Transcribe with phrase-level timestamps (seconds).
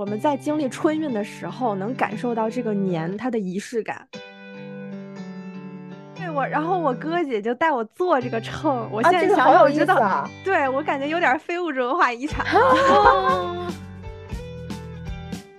[0.00, 4.08] 我们在经历春运的时候，能感受到这个年它的仪式感。
[6.14, 12.46] 对我，然后我哥姐就带我坐这个秤，我现在想想，我知道，对我感觉有点非物质文化遗产。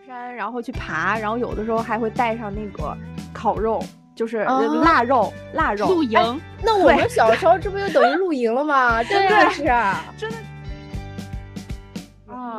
[0.07, 2.97] 山，然后去爬，然后有的时候还会带上那个
[3.31, 3.79] 烤肉，
[4.15, 4.39] 就是
[4.83, 6.19] 腊肉，腊肉露营。
[6.63, 9.03] 那我们小时候这不就等于露营了吗？
[9.05, 9.65] 真的是，
[10.17, 10.37] 真的。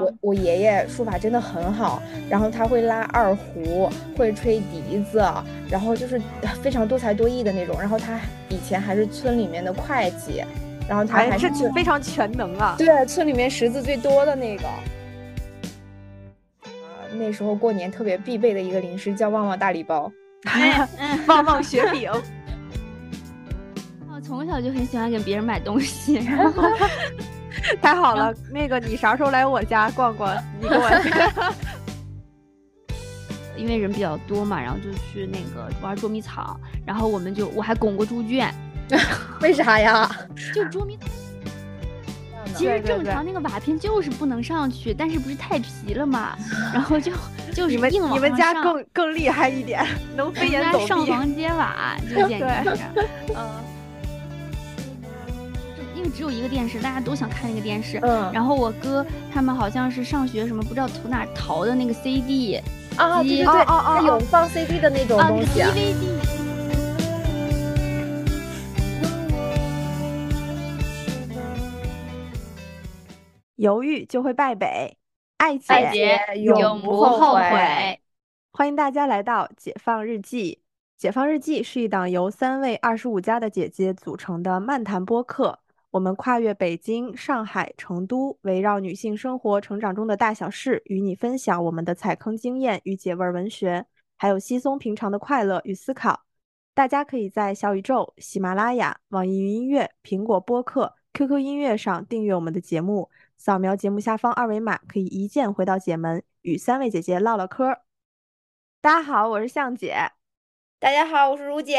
[0.02, 5.24] 我我爷爷书法真的很好，然后他会拉二胡，会吹笛子，
[5.68, 6.20] 然后就是
[6.60, 7.78] 非常多才多艺的那种。
[7.78, 10.42] 然后他以前还是村里面的会计，
[10.88, 12.74] 然后他还是非常全能啊。
[12.76, 14.66] 对，村里面识字最多的那个。
[14.66, 14.82] 啊，
[17.14, 20.10] 那时候过年特别必备的一个零食叫旺旺大礼包，
[21.28, 22.10] 旺旺雪饼。
[24.12, 26.62] 我从小就很喜欢给别人买东西，然后。
[27.80, 30.34] 太好了，那个你啥时候来我家逛逛？
[30.60, 31.54] 你给我，
[33.56, 38.52] 因为人比较多嘛，然后就去那个玩捉迷藏，然后我们就我还拱过猪圈，
[39.40, 40.10] 为啥呀？
[40.54, 41.08] 就捉迷藏。
[42.54, 46.36] 其实正常那个瓦片就是不能上去，但是不是太皮了嘛？
[46.74, 47.10] 然后就
[47.54, 50.86] 就是你们你们家更更厉害一点，能飞檐走壁。
[50.86, 52.82] 上房揭瓦就简直是，
[53.34, 53.71] 嗯。
[56.02, 57.96] 因为只有一个电视，大家都想看那个电视。
[58.02, 62.60] 嗯，然后我哥他们好像是上学什么，不知道从哪淘的那个 CD
[62.96, 65.60] 啊，对对对，啊有放 CD 的那种东西。
[65.60, 66.20] DVD。
[73.54, 74.96] 犹豫就会败北，
[75.36, 78.00] 爱姐永不后悔。
[78.50, 80.54] 欢迎大家来到《解放日记》。
[80.98, 85.60] 《解放日记》是一档由三位二十五加的姐姐组成的漫谈播客。
[85.92, 93.84] 我们跨越北京、上海、成都，围绕女性生活成长中的大小事，与你分享我们的踩坑经验与解味文学，
[94.16, 96.22] 还有稀松平常的快乐与思考。
[96.72, 107.82] 大家可以在小宇宙、喜马拉雅、网易云音乐、苹果播客、QQ 音乐上订阅我们的节目，扫描节目下方二维码，可以一键回到姐门，与三位姐姐唠唠嗑。
[108.80, 110.12] 大家好，我是向姐。
[110.78, 111.78] 大家好，我是如姐。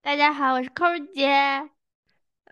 [0.00, 1.71] 大家好，我是扣姐。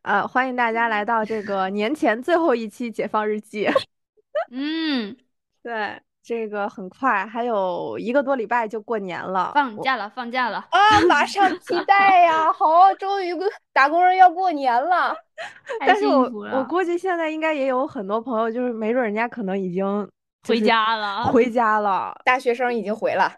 [0.02, 3.66] 呃，欢迎大家来到这个年前最后一期《解放日记》。
[4.50, 5.14] 嗯，
[5.62, 11.00] 对，这个很快，还有一个多礼拜就过年了，放假了，放假了啊！
[11.06, 12.50] 马上期 待呀！
[12.50, 13.34] 好，终于
[13.74, 15.14] 打工人要过年了。
[15.80, 20.08] 但是我我估计现在应该也有很多朋友，就是没准人家可能已经
[20.48, 22.18] 回家了，回家了。
[22.24, 23.30] 大学生已经回了。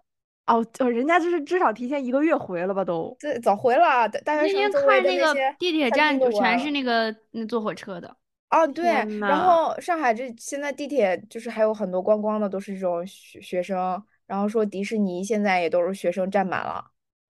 [0.52, 2.84] 哦，哦，人家就是至少提前一个月回了吧？
[2.84, 4.06] 都对，早回了。
[4.22, 8.14] 大学生看那个地铁站就全是那个那坐火车的。
[8.50, 8.84] 哦，对。
[9.18, 14.02] 然后上海这现在地铁就是还有很多观光的，都是这种学学生。
[14.26, 16.84] 然后说迪士尼现在也都是学生占满了。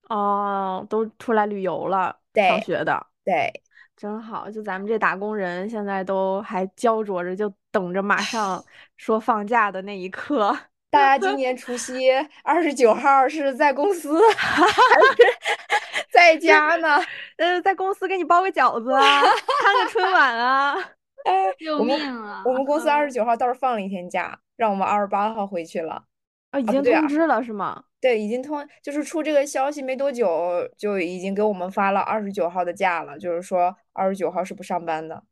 [0.08, 3.06] 哦，都出来旅游了，上学的。
[3.24, 3.52] 对，
[3.96, 4.50] 真好。
[4.50, 8.62] 就咱们这打工人现在都还焦灼着，就等着马上
[8.96, 10.56] 说放假的那一刻。
[10.92, 12.10] 大家今年除夕
[12.44, 14.66] 二十九号是在公司还
[15.16, 17.00] 是 在家呢？
[17.38, 19.22] 呃，在公司给你包个饺子啊，
[19.62, 20.76] 看个春晚啊。
[21.24, 22.42] 哎，救命啊！
[22.44, 26.04] 我们公司二十九号倒是放了一天假，让我们二十八号回去了。
[26.50, 27.84] 啊，已经通知了是吗？
[27.98, 35.22] 对，已经通，就是出这个消息没多久，就已经给我们发了二十九号的假了，就是说二十九号是不上班的。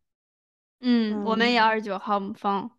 [0.81, 2.71] 嗯，我们也二十九号放。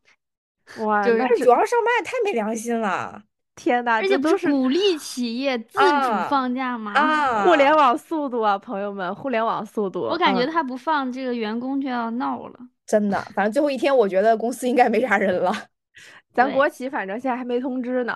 [0.86, 3.22] 哇，就是主要上班也太没良心了！
[3.56, 6.94] 天哪，而且不是鼓励企业自主放假吗？
[6.96, 10.02] 啊，互联网速度啊，朋友们，互联网速度。
[10.02, 12.54] 我感觉他不放，这个员工就要闹了。
[12.88, 15.54] 真的，反正最后一天，我觉得公司应该没啥人了。
[16.34, 18.16] 咱国企反正现在还没通知呢。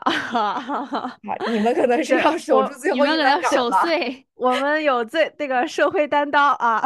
[1.52, 6.82] 你们可能是要守住最后一能守岁，我们有最那个社会担当啊。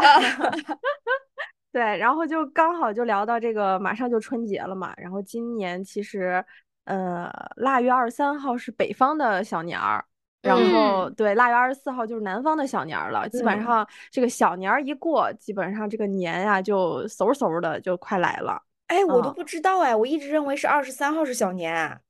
[1.72, 4.92] 对，然后就刚好就聊到这个，马上就春节了嘛。
[4.98, 6.44] 然后今年其实，
[6.86, 10.04] 呃，腊月二十三号是北方的小年儿，
[10.42, 13.30] 然后对，腊月二十四号就是南方的小年儿了。
[13.30, 18.60] 基本上这个小年儿一过，基本上这个年呀就嗖嗖的就快来了。
[18.88, 22.02] 哎，我都不知道哎，我一直认为是二十三号是小年。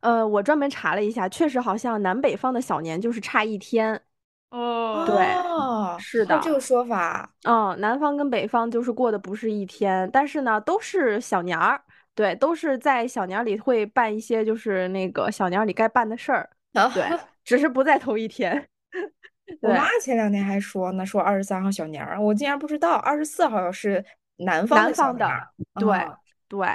[0.00, 4.00] 呃，我专门查了一下，确实好像南北方的小年就是差一天。
[4.50, 11.80] 哦，对，是的，这个说法，嗯，南方跟北方就是过的不是一天，但是呢，都是小年儿，
[12.14, 16.48] 对，都是在小年里会办一些就是那个小年里该办的事儿，
[16.94, 17.04] 对，
[17.44, 18.68] 只是不在同一天。
[19.60, 24.04] 我妈前两天还说呢，说二十三号小年儿，我竟然不知道二十四号是
[24.36, 25.28] 南方南方的，
[25.74, 26.08] 对，
[26.48, 26.68] 对，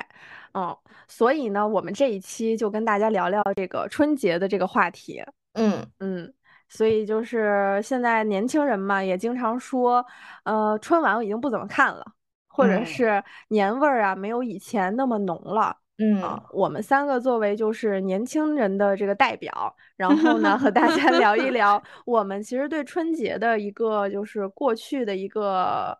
[0.53, 0.75] 嗯，
[1.07, 5.23] 所以呢，我们这一期就跟大家聊聊这个春节的这个话题。
[5.53, 6.33] 嗯嗯，
[6.75, 10.03] 所以就是现在年轻人嘛，也经常说，
[10.43, 12.03] 呃，春晚我已经不怎么看了，
[12.47, 15.77] 或者是年味儿啊，没有以前那么浓了。
[15.99, 16.19] 嗯，
[16.51, 25.95] 我们三个作为就是年轻人的这个代表，然后呢，和大家聊一 聊我们其实对春节的一个就是过去的一个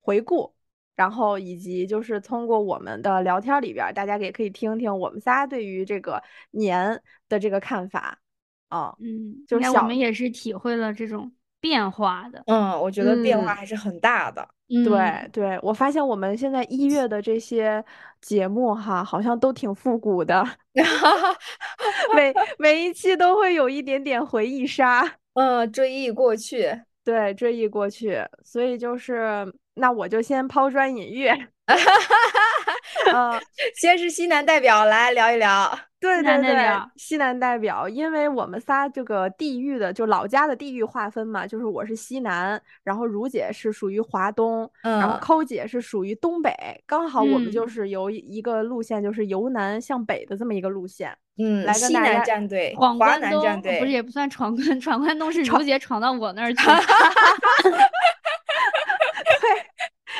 [0.00, 0.54] 回顾。
[0.94, 8.18] 然后以及就是通过我们的聊天里边，大家也可以听听我们仨对于这个年的这个看法
[8.68, 8.94] 啊。
[9.00, 11.30] 嗯，就是我们也是体会了这种
[11.60, 12.42] 变化的。
[12.46, 14.46] 嗯，我觉得变化还是很大的。
[14.84, 17.82] 对对，我发现我们现在一月的这些
[18.20, 20.44] 节目哈，好像都挺复古的，
[22.14, 25.02] 每每一期都会有一点点回忆杀。
[25.34, 26.70] 嗯，追忆过去，
[27.04, 29.52] 对，追忆过去，所以就是。
[29.80, 31.28] 那我就先抛砖引玉，
[33.12, 33.40] 嗯，
[33.76, 36.56] 先是西南代表来聊一聊， 对对对，
[36.96, 46.52] 西南代表，因为我们仨这个地域的就老家的地域划分嘛，就是我是西南，然后如姐是属于华东，然后抠姐是属于东北，
[46.86, 52.24] 刚好我们就是由一个路线，就是由南向北的这么一个路线，嗯，来跟大家
[52.74, 56.62] 闯关东不是也不算闯关，闯关东是如姐闯到我那儿去。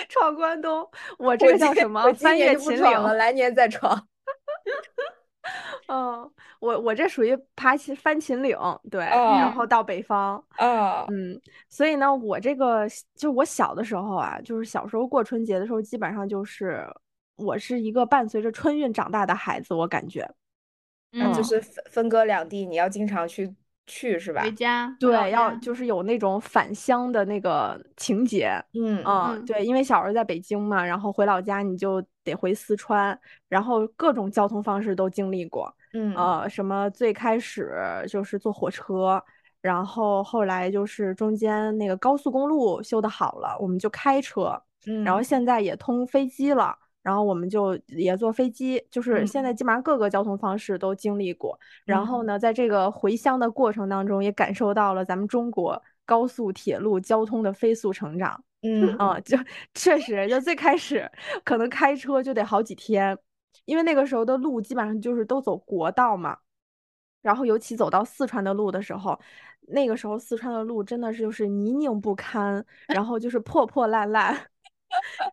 [0.08, 0.88] 闯关东，
[1.18, 2.12] 我这个叫什么？
[2.14, 4.08] 翻越秦岭了，来年再闯。
[5.88, 8.56] 嗯，我我这属于爬秦翻秦岭，
[8.90, 10.42] 对，然后到北方。
[10.56, 11.40] 啊，嗯，
[11.70, 16.86] 所以呢，我这个就我小的时候啊，就是小时候过春节的时候，基本上就是
[17.36, 20.28] 我是一个伴随着春运长大的孩子，我感觉，
[21.12, 23.54] 嗯，就是分分隔两地，你要经常去。
[23.88, 24.42] 去是吧？
[24.42, 28.50] 回家对，要就是有那种返乡的那个情节。
[28.74, 33.18] 嗯嗯，对，因为小时候在北京嘛，然后回老家你就得回四川，
[33.48, 35.74] 然后各种交通方式都经历过。
[35.94, 37.74] 嗯呃，什么最开始
[38.08, 39.20] 就是坐火车，
[39.60, 44.62] 然后后来就是中间那个高速公路修的好了，我们就开车。
[44.86, 46.76] 嗯，然后现在也通飞机了。
[47.02, 51.58] 然后我们就也坐飞机，就是现在基本上各个交通方式都经历过。
[51.84, 58.42] 然后呢，在这个回乡的过程当中，也感受到了咱们中国高速铁路交通的飞速成长。
[58.62, 59.38] 嗯啊，就
[59.72, 61.08] 确实，就最开始
[61.44, 63.16] 可能开车就得好几天，
[63.64, 66.36] 因为那个时候的路基本上就是都走国道嘛。
[67.22, 69.18] 然后尤其走到四川的路的时候，
[69.68, 74.36] 那个时候四川的路真的是就是泥泞不堪，然后就是破破烂烂。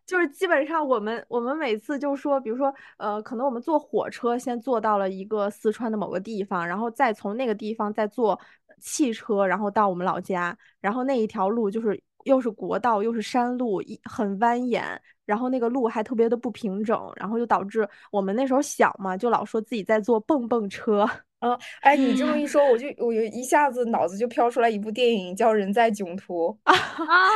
[0.06, 8.38] 就是基本上我们我们每次就说，比如说，呃，可能我们坐火车先坐到了一个四川的某个地方，然后再从那个地方再坐
[8.80, 21.08] 汽车，然后到我们老家，然后那一条路就是又是国道又是山路，一很蜿蜒，然后那个路还特别的不平整，然后就导致我们那时候小嘛，就老说自己在坐蹦蹦车。
[21.40, 26.74] 啊，哎，你这么 一说，我就我就一下子脑子就飘出来一部电影，叫《人在囧途》 啊！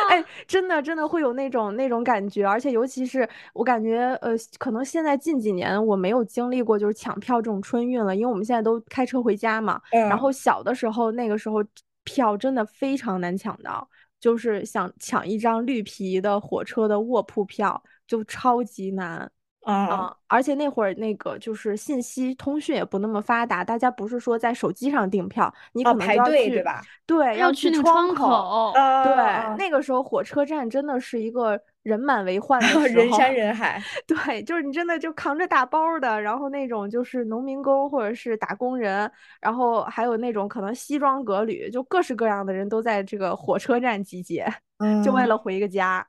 [0.09, 9.79] 哎，真的真的会有那种那种感觉，而且尤其是我感觉，呃，可能现在近几年我没有经历过就是抢票这种春运了，因为我们现在都开车回家嘛。
[9.91, 11.63] 然后小的时候，那个时候
[12.03, 13.87] 票真的非常难抢到，
[14.19, 19.31] 就是想抢一张绿皮的火车的卧铺票，就超级难。
[19.63, 26.81] 啊，而且那会儿那个就是信息通讯也不那么发达，大家不是说在手机上订票，你可能排队对吧？
[27.05, 28.73] 对，要去窗口。
[29.05, 33.79] 对，那个时候火车站真的是一个人满为患的 时候，人山人海。
[34.09, 39.11] 对，就是你真的就扛着大包的，然后那种就是农民工或者是打工人，
[39.43, 44.49] 然后还有那种可能西装革履，就各式各样的人都在这个火车站集结，
[45.05, 46.07] 就为了回个家。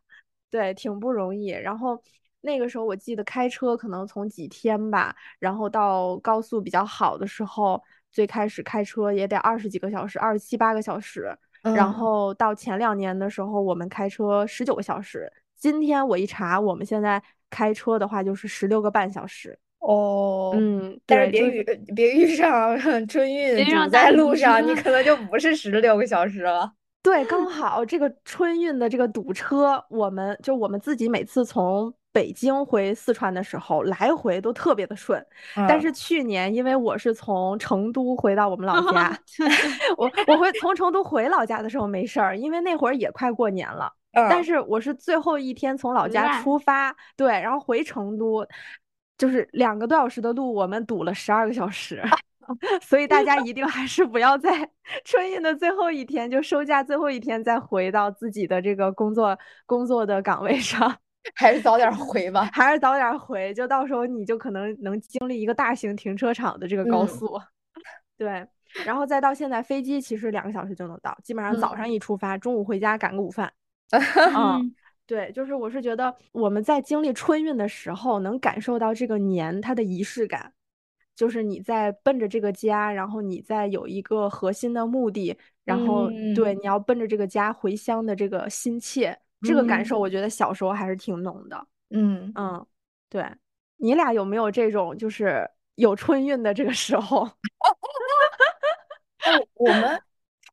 [0.49, 1.49] 对，挺不容易。
[1.49, 2.01] 然后。
[2.41, 7.81] 那个时候我记得开车可能从几天吧，然后到高速比较好的时候，
[8.11, 11.35] 最开始开车也得二十几个小时，二十七八个小时。
[11.61, 15.31] 然后到前两年的时候，我们开车十九个小时。
[15.55, 17.21] 今天我一查，我们现在
[17.51, 19.55] 开车的话就是十六个半小时。
[19.77, 21.63] 哦，嗯，但是别遇
[21.95, 22.75] 别遇上
[23.07, 26.73] 春运堵在路上，你可能就不是十六个小时了。
[27.03, 31.93] 对，刚好这个春运的这个堵车，我们就我们自己每次从。
[32.11, 35.25] 北京回四川的时候，来回都特别的顺。
[35.55, 39.17] 但是去年，因为我是从成都回到我们老 家，
[39.97, 43.91] 我我回从成都回老家的时候没事儿，因为那会儿也快过年了。
[44.13, 48.45] 但是我是最后一天从老家出发，对，然后回成都，
[49.17, 52.03] 就是两个多小时的路，我们堵了十二个小时。
[52.81, 54.69] 所以大家一定还是不要在
[55.05, 60.93] 春运的最后一天，就收假最后一天再回到自己的这个工作工作的岗位上。
[61.35, 67.39] 还是早点回吧，还是早点 回，就到时候你就可能能经历一个大型停车场的这个高速。
[68.17, 68.45] 对，
[68.85, 73.51] 然后再到现在飞机其实两个小时就能到，基本上早上一出发，中午回家赶个午饭。
[74.35, 74.73] 嗯，
[75.05, 80.53] 对，就是我是觉得我们在经历春运的时候，能感受到这个年它的仪式感。
[81.13, 91.67] 就是你在奔着这个家，然后你在有一个核心的目的，然后对你要奔着这个家回乡的这个心切，这个感受我觉得小时候还是挺浓的。
[91.89, 92.65] 嗯嗯，
[93.09, 93.25] 对，
[93.77, 97.27] 你俩有没有这种就是有春运的这个时候？
[99.55, 100.01] 我们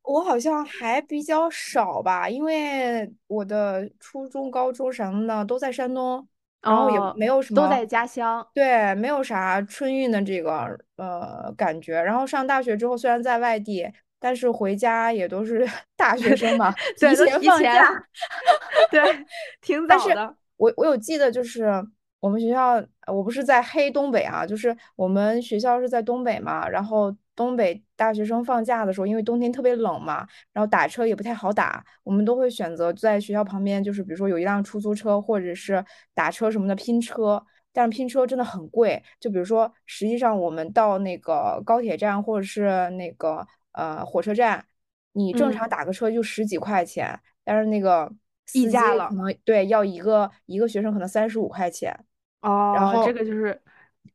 [0.02, 6.26] 我好像还比较少吧，因为我的初中、高中什么的都在山东。
[6.61, 12.02] 然后也没有什么都在家乡，对，没有啥春运的这个呃感觉。
[12.02, 13.88] 然后上大学之后，虽然在外地，
[14.19, 17.91] 但是回家也都是 大学生嘛， 提前放假，
[18.91, 19.03] 对，
[19.61, 20.35] 挺早的。
[20.57, 21.67] 我我有记得，就是
[22.21, 27.15] 我们学校，我不是在黑东北啊，就是我们学校是在东北嘛，然后。
[27.39, 35.85] 东北大学生放假的时候，因为冬天特别冷嘛，然后打车也不太好打，我们都会选择在学校旁边，就是比如说有一辆出租车或者是
[36.15, 37.41] 打车什么的拼车，
[37.73, 39.01] 但是拼车真的很贵。
[39.21, 43.47] 就比如说，实际上我们到那个高铁站或者是那个
[43.79, 44.65] 呃火车站，
[45.13, 48.13] 你正常打个车就十几块钱，但是那个
[48.53, 51.99] 溢价了，可能对要一个一个学生可能三十五块钱
[52.43, 53.59] 哦，然后这个就是。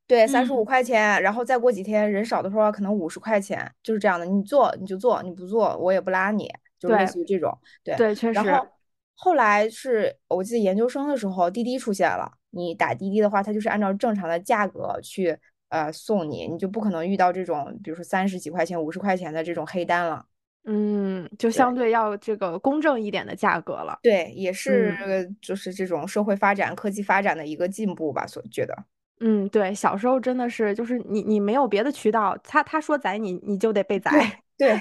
[0.06, 4.26] 对，三十五块钱，然后再过几天人少的时候，可能五十块钱，就是这样的。
[4.26, 7.58] 你坐你就坐，你不坐我也不拉你，就类似于这种。
[7.84, 8.34] 对对，确实。
[8.34, 8.68] 然后
[9.16, 12.30] 后来是我记得研究生的时候，滴滴出现了。
[12.50, 15.38] 你打滴滴的话，它就是按照正常的价格去
[15.74, 20.24] 呃送你，你就不可能遇到这种，比如说三十几块钱、五十块钱的这种黑单了。
[20.66, 24.00] 嗯，就相对要这个公正一点的价格了。
[24.02, 24.96] 对，也是
[25.42, 28.74] 就是这种社会发展、科技发展的一个进步吧，所觉得。
[29.20, 34.12] 嗯，对，小时候真的是，就是你你没有别的渠道，他他说宰你，你就得被宰。
[34.58, 34.80] 对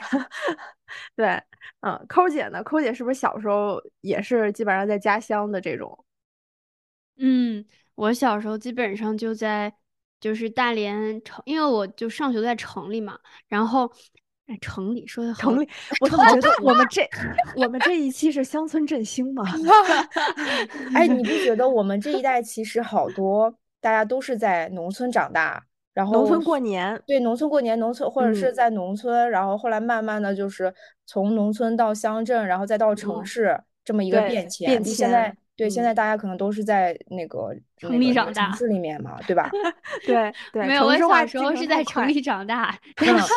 [1.16, 1.42] 对，
[1.80, 2.62] 嗯，抠姐呢？
[2.62, 6.04] 抠姐是不是小时候也是基本上在家乡的这种？
[7.18, 9.72] 嗯，我小时候基本上就在
[10.22, 13.18] 就是大连城，因为我就上学在城里嘛。
[13.48, 13.90] 然后
[14.60, 15.68] 城里说的城里，
[16.00, 17.02] 我怎么觉得我们这
[17.56, 19.44] 我们这一期是乡村振兴嘛？
[20.94, 23.52] 哎，你不觉得我们这一代其实好多？
[23.80, 25.60] 大家都是在农村长大，
[25.92, 30.72] 然后农村过年，对，农村过年，农村或者是在农村，然后后来慢慢的就是
[31.04, 34.68] 从农村到乡镇，然后再到城市这么一个变迁。
[34.68, 34.94] 变迁。
[34.94, 39.50] 现在对，现在大家可能都是在那个城里长大，城市里面嘛，对吧？
[40.04, 40.66] 对 对。
[40.66, 43.32] 没有，我小时候是在城里长大，但是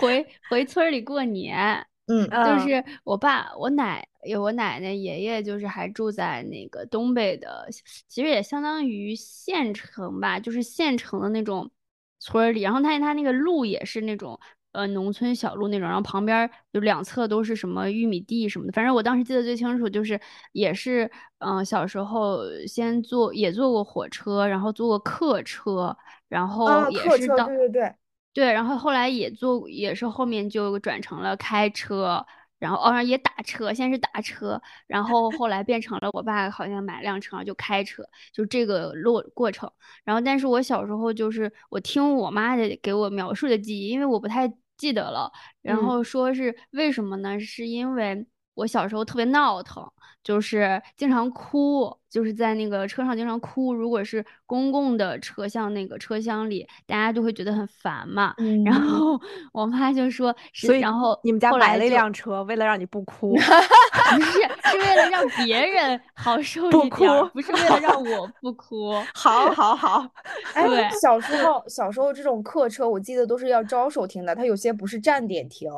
[0.00, 1.86] 回回村里过年。
[2.06, 7.68] 嗯，就是我爸、我奶、有我奶奶、爷爷，就是还住在那个东北的，
[8.08, 11.70] 其实也相当于县城吧，就是县城的那种
[12.18, 12.62] 村里。
[12.62, 14.36] 然后他他那个路也是那种
[14.72, 18.72] 呃农村小路那种，然后旁边就两侧都是什么玉米地什么的。
[18.72, 20.20] 反正我当时记得最清楚，就是
[20.52, 25.96] 也是嗯小时候先坐也坐过火车，然后坐过客车，
[26.28, 27.94] 然后也是到对对对。
[28.32, 32.24] 对，然后后来也坐，也是后面就转成了开车，
[32.60, 39.68] 然后偶尔也打车，先是打车，然 后后来变成了我爸好像买辆车就开车，就这个路过程。
[40.04, 45.32] 然后，但是我小时候就是我听我妈的给我描述的记忆，因为我不太记得了。
[45.62, 47.40] 然后说是为什么呢？
[47.40, 48.24] 是因为
[48.60, 49.84] 我小时候特别闹腾。
[50.22, 53.72] 就是经常哭，就是在那个车上经常哭。
[53.72, 58.34] 如果是公共的车厢那个车厢里，大家就会觉得很烦嘛。
[58.66, 59.18] 然后
[59.50, 63.34] 我妈就说，所以然后你们家买了一辆车，为了让你不哭
[64.14, 68.92] 不是，是为了让别人好受一点，不是为了让我 不哭。
[69.14, 70.06] 好，好，好。
[70.52, 75.70] 哎，小时候小时候这种客车，我记得都是要招手停的，它有些不是站点停，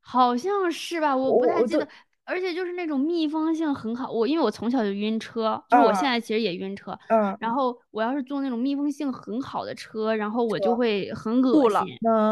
[0.00, 1.16] 好像是吧？
[1.16, 1.88] 我不太记得。
[2.30, 6.96] 而且就是那种密封性很好，我因为我从小就晕车，就是我现在其实也晕车。
[7.08, 7.36] 嗯。
[7.40, 11.80] 然后我要是坐那种密封性很好的车，然后我就会很恶心。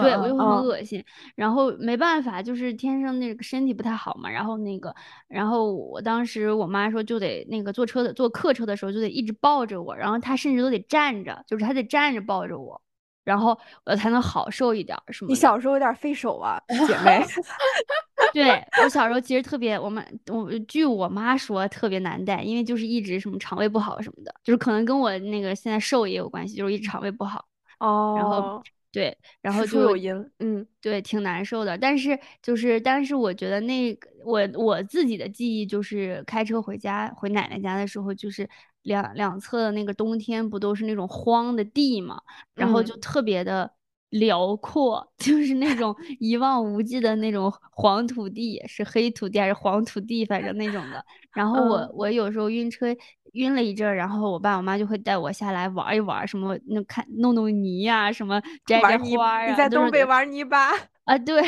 [0.01, 1.05] 对，我就会很恶心。
[1.35, 4.31] 然后没办法，就是天生那个身体不太好嘛。
[4.31, 4.95] 然后那个，
[5.27, 12.81] 然后我当时我妈说就得那个坐车的坐客车的时候就得一直抱着我，然后她甚至都得站着，就是她得站着抱着我。
[13.25, 15.29] 然后我才能好受一点，是吗？
[15.29, 17.23] 你小时候有点费手啊，姐妹。
[18.35, 27.47] 对我小时候其实特别，我们我据我妈说特别难带，因为就是一直什么肠胃不好什么的，就是可能跟我那个现在瘦也有关系，就是一直肠胃不好。
[27.79, 28.15] 哦。
[28.17, 31.77] 然后对，然后就有因，嗯，对，挺难受的。
[31.77, 38.49] 但是就是，但是我觉得那个我我自己的记忆就是开车回家回奶奶家的时候，就是
[38.83, 42.21] 两两侧的那个冬天不都是那种荒的地嘛，
[42.55, 43.71] 然后就嗯特别的
[44.11, 51.05] 辽阔， 就是那种一望无际的那种黄土地，是黑土地还是黄土地，反正那种的。
[51.33, 52.87] 然后我嗯我有时候晕车
[53.33, 60.71] 晕了一阵儿，然后我爸我妈就会带我下来玩一玩，什么那看弄弄泥呀、什么摘摘花儿啊，你在东北玩泥巴。
[61.05, 61.41] 啊，对，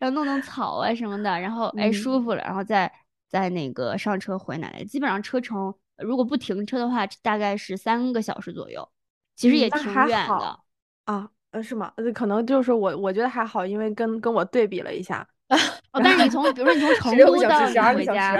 [0.00, 2.90] 然后弄弄草啊什么的，然后哎嗯舒服了，然后再
[3.28, 4.84] 再那个上车回奶奶。
[4.84, 8.88] 基本上车程如果不停车的话，大概是三个小时左右，
[9.36, 10.58] 其实也挺远的。
[11.04, 11.92] 啊，呃，是吗？
[11.96, 15.26] 呃，可能就是我，我觉得还好，因为跟跟我对比了一下。
[15.92, 18.36] 哦，但是你从比如说你从 成都到你小时12个小回家，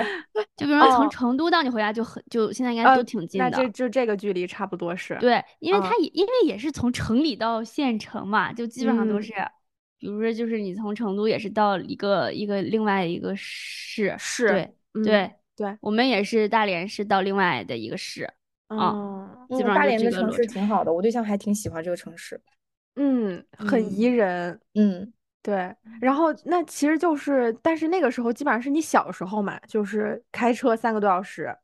[0.56, 3.48] 就比如说从哦成都到你回家就很就现在应该呃都挺近的。
[3.48, 5.16] 那这就这个距离差不多是。
[5.20, 9.32] 对，因为它嗯也因为也是从城里到县城嘛，就基本上都嗯是，
[10.00, 18.24] 比如说就是你从成都也是到一个一个另外一个市，是对嗯对，对，我们也是大连市到另外的一个市，
[18.66, 20.44] 啊嗯基嗯，大连的城市。
[20.46, 22.40] 挺好的，我对象还挺喜欢这个城市。
[22.96, 24.60] 嗯，很宜人。
[24.74, 31.56] 嗯，对，然后那其实就是，但是那个时候基本上是你小时候嘛，就是开车三个多小时。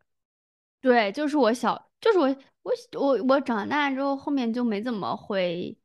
[0.81, 2.29] 对，就是我小，就是我
[2.63, 5.77] 我我我长大之后，后面就没怎么回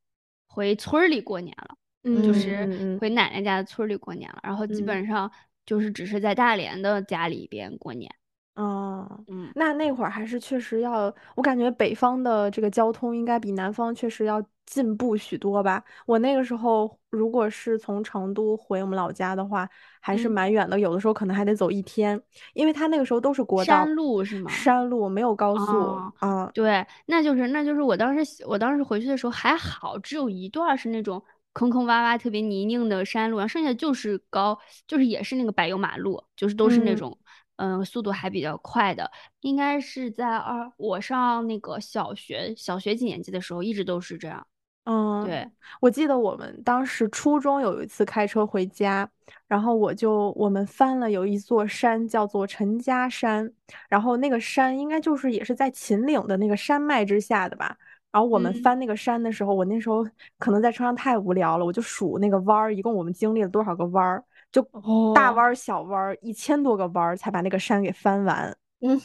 [0.47, 1.77] 回村儿里过年了，
[2.21, 5.31] 就嗯是嗯嗯回奶奶家的村儿里过年了，然后基嗯本上
[5.65, 8.09] 就是只是在大连的家里边过年。
[8.55, 15.83] 哦，嗯，那那会儿还是确实要，我感觉北方的这个交通应该比南方确实要进步许多吧。
[16.05, 19.67] 我那个时候如果是从成都回我们老家的话，
[19.99, 22.19] 还是嗯蛮远的，有的时候可能还得走一天，
[22.53, 24.49] 因为它那个时候都是国道，山路是吗？
[24.49, 31.21] 山路没有高速，哦嗯对，那就是那就是我当时我当时回去的时候还好，只有一段儿是那种
[31.51, 34.57] 坑坑洼洼、特别泥泞的山路，然后剩下就是高，
[34.87, 37.17] 就是也是那个柏油马路，就是都是那嗯种
[37.57, 39.09] 嗯、速度还比较快的。
[39.41, 44.45] 应该是在二我上那个小学小学几年级的时候，一直都是这样。
[44.85, 45.49] 嗯，对，
[45.81, 49.09] 我记得我们当时初中有一次开车回家，
[49.47, 53.51] 然后我就我们翻了有一座山叫做陈家山，
[53.89, 57.75] 然后那个山应该就是也是在秦岭的那个山脉之下的吧。
[58.11, 64.23] 然后我们嗯翻那个山的时候，我那时候可能在车上太无聊了，我就数那个弯儿，一共我们经历了多少个弯儿，
[64.55, 64.61] 就
[65.13, 68.55] 大哦弯儿、小弯儿，一千多个弯儿才把那个山给翻完。
[68.81, 69.01] 嗯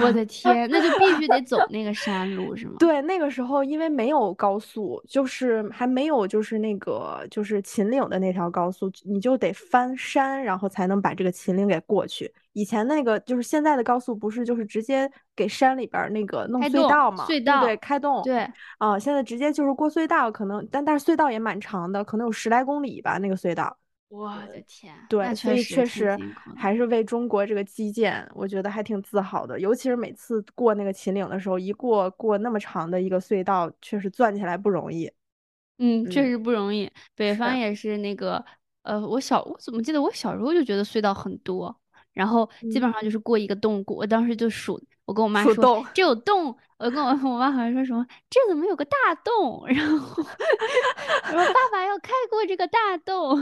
[0.00, 2.76] 我的天，那就必须得走那个山路是吗？
[2.78, 12.32] 对，那个时候因为没有高速，就是还没有就是那个就是秦岭的那条高速，你就得翻山，然后才能把这个秦岭给过去。
[12.54, 17.76] 以前那个就是现在的高速不是就是直接给山里边儿那个弄隧道嘛，隧对对？
[17.76, 18.22] 开洞。
[18.22, 23.76] 对，啊，现在直接就是过隧道，可能但但是隧道也蛮长的，可能有十来公里吧，那个隧道。
[24.08, 26.18] 我的天，对，所以确实
[26.56, 29.58] 还是为中国这个基建，我觉得还挺自豪的。
[29.60, 35.10] 尤其是每次过那个秦岭的时候，一过过那么长的一个隧道，确实钻起来不容易。
[35.78, 36.90] 嗯，确嗯实不容易。
[37.14, 38.44] 北方也是那个，
[38.82, 41.74] 呃，我小我怎么记得我小时候就觉得隧道很多，
[42.18, 45.54] 然后基本上就是过一个洞，过我当时就数，我跟我妈说
[45.94, 53.38] 这有洞，我跟我我妈好像说什么这怎么有个大洞， 然后我说爸爸要开过这个大洞，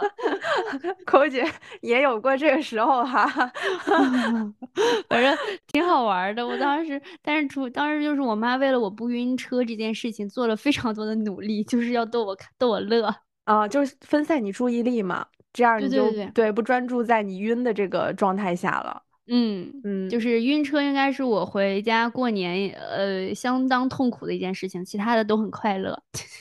[1.06, 3.26] 口姐也有过这个时候哈。
[5.08, 5.34] 反正
[5.68, 6.46] 挺好玩的。
[6.46, 13.14] 我当时，但是除当时就是我妈为了我不晕车这件事情做了非常多的努力，就是要逗我看逗我乐。
[13.44, 19.02] 啊，就是分散你注意力嘛，这样你就对对对对不专注在你晕的这个状态下了。
[19.32, 25.96] 嗯，嗯，就是晕车应该是我回家过年呃相当痛苦的一件事情，其他的都很快乐。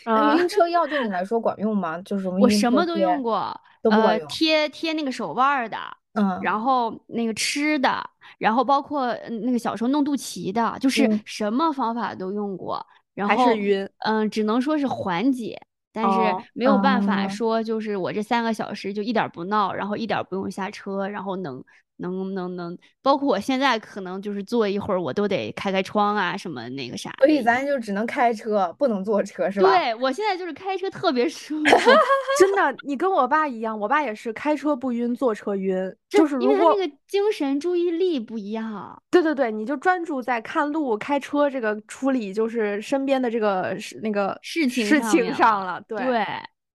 [0.40, 2.02] 晕车药对你来说管用吗？
[2.02, 5.78] 就是我什么都用贴，过，呃，都不管用贴贴那个手腕儿的，
[6.14, 8.04] 嗯，然后那个吃的，
[8.40, 13.88] 然后包括呃那个小时候弄肚脐的，就是嗯什么方法都用过，然后还是后晕。
[14.00, 15.62] 嗯，只能说是缓解。
[16.00, 21.62] 但是哦没有办法哦说，就是我这三个小时就一点儿不闹，然后一点儿不用下车，然后能
[22.00, 27.42] 能能能，包括我现在可能就是坐一会儿，我都得开开窗啊，什么那个啥所以。
[27.42, 29.70] 咱就只能开车，不能坐车，是吧？
[29.70, 31.78] 对，我现在就是开车特别舒 服，
[32.40, 35.94] 真的，你跟我爸一样，我爸也是开车不晕，坐车晕。
[36.10, 39.02] 就是如果因为他那个精神注意力不一样。
[39.10, 45.82] 对对对，你就专注在看路、开车这个处理，就是身边的这个是那个事情事情上了。
[45.88, 46.26] 对，对，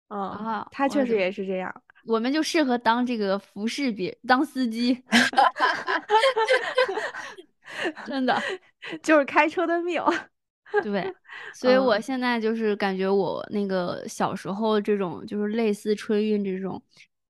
[0.10, 1.74] 嗯，啊他确实也是这样。
[2.12, 5.02] 我们就适合当这个服侍别当司机，
[8.06, 8.40] 真的。
[9.02, 10.02] 就是开车的命。
[10.84, 11.14] 对，
[11.54, 16.82] 所以我嗯现在就是感觉我那个小时候这种就是类似春运这种，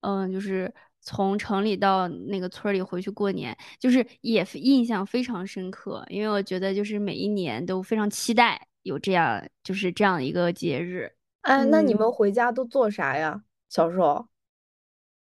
[0.02, 11.12] 嗯，就是从城里到那个村里回去过年，就是也印象非常深刻，因为我觉得就是每一年都非常期待有这样就是这样一个节日。
[11.41, 13.41] 哎，那你嗯们回家都做啥呀？
[13.70, 14.28] 小时候，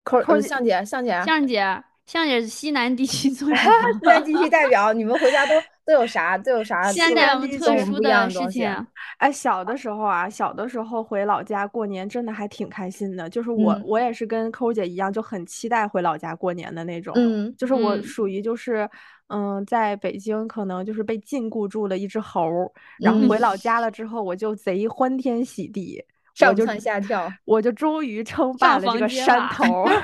[0.08, 3.62] 扣扣姐呃向姐，向姐，向姐，向姐是西南地区做啥？
[3.92, 5.52] 西南地区代表，你们回家都
[5.84, 6.38] 都有啥？
[6.38, 6.90] 都有啥？
[6.90, 8.86] 现在有特殊不一样的事情。
[9.18, 13.28] 哎，小的时候啊，小的时候回老家过年，真的还挺开心的。
[13.28, 17.12] 就是我，嗯我也是跟抠姐一样，就很期待回老家过年的那种。
[17.16, 18.88] 嗯就是我嗯属于就是，
[19.28, 26.02] 嗯，在北京可能就是被禁锢住了一只猴，然后嗯回老家了之后，我就贼欢天喜地，
[26.38, 27.30] 上蹿下跳。
[27.44, 30.02] 我就终于称霸了这个山头儿，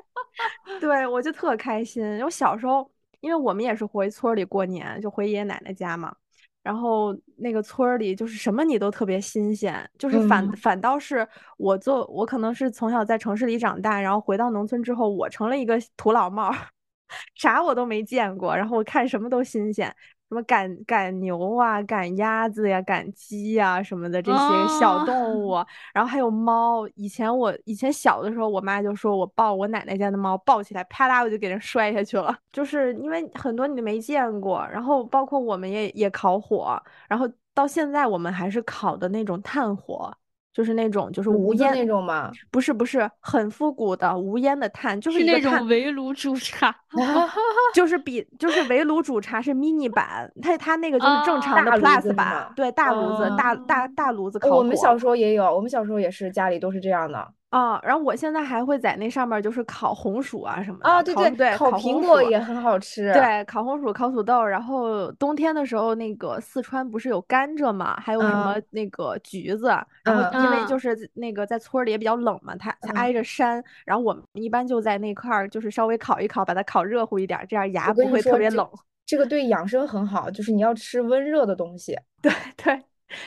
[0.80, 2.04] 对我就特开心。
[2.22, 6.14] 我小时候，因为我们也是回村儿里过年，就回爷爷奶奶家嘛，
[6.62, 16.56] 然后那个村儿里就是什么你都特别新鲜，就是反、嗯反倒是我做我可能是从小在城市里长大，然后回到农村之后，我成了一个土老帽儿，
[17.34, 19.94] 啥我都没见过，然后我看什么都新鲜。
[20.32, 24.38] 什么赶赶牛啊，赶鸭子呀，赶鸡呀什么的这些
[24.80, 25.52] 小哦动物，
[25.92, 26.88] 然后还有猫。
[26.94, 34.66] 以前我以前小的时候，我妈就说我抱我奶奶家的猫，抱起来啪啦我就给人摔下去了， 就是因为很多你没见过。
[34.72, 40.10] 然后包括我们也也烤火，然后到现在我们还是烤的那种炭火，
[40.52, 42.30] 就是那种就是无烟那种吗？
[42.50, 46.74] 不是不是很复古的无烟的炭，就是是那种围炉煮茶，
[47.74, 54.56] 就是比就是围炉煮茶是 mini 版，它它那个就是正哦常的 plus 版吗，对大炉子大大哦大炉子烤火。
[54.58, 57.28] 我们小时候也有，我们小时候也是家里都是这样的。
[57.52, 69.68] 啊，然后我现在还会在那上面就是烤红薯啊什么的，啊，对对对，烤苹果也很好吃。，对，烤红薯、烤土豆，然后冬天的时候，那个四川不是有甘蔗嘛，还有什么嗯那个橘子，
[70.02, 78.66] 然后因为嗯就是那个在村里也比较冷嘛，它它嗯挨着山，然后我们一般就在那块儿就是稍微烤一烤，把它烤热乎一点儿，这样牙不会特别冷。
[79.04, 81.94] 这个对养生很好，就是你要吃温热的东西。
[82.22, 82.82] 对 对，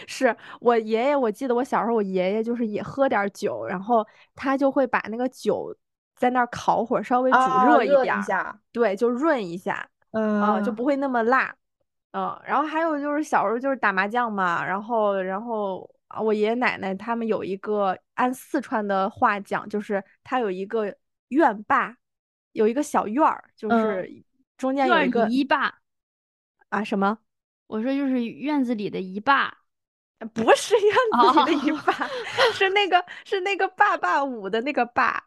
[0.07, 5.75] 是我爷爷，我记得我小时候，我爷爷就是也喝点酒，然后他就会把那个酒
[6.15, 8.15] 在那儿烤会儿，稍微煮啊，热一点。
[8.71, 11.55] 对，就润一下，啊、就嗯，不会那么辣。
[12.11, 20.95] 嗯，然后还有就是小时候就是打麻将嘛，然后然后啊我爷爷奶奶他们有一个按四川的话讲，就是他有一个
[21.27, 21.95] 院坝，
[22.53, 24.23] 有一个小院儿，就嗯是
[24.57, 25.73] 中间有一个里一坝。
[26.69, 27.17] 啊什么？
[27.67, 29.53] 我说就是院子里的一坝。
[30.33, 31.77] 不是院子里的一 哦，
[32.53, 35.23] 是那个是那个坝坝舞的那个坝，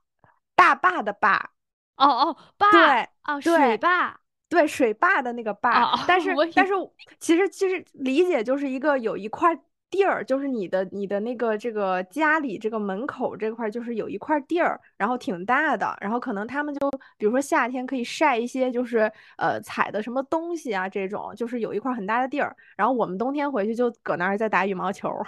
[0.54, 1.50] 大坝的坝，
[1.96, 2.70] 哦哦，坝。
[2.70, 4.18] 对哦，水坝。
[4.48, 5.82] 对，水坝的那个坝。
[5.82, 6.72] 哦但是但是
[7.20, 9.54] 其实其实理解就是一个有一块
[9.90, 25.26] 地儿，就是你的你的那个这个家里这个门口这块儿就是有一块地儿，然后挺大的，然后可能他们就比如说夏天可以晒一些就是呃采的什么东西啊这种，就是有一块很大的地儿，然后我们冬天回去就搁那儿再打羽毛球儿。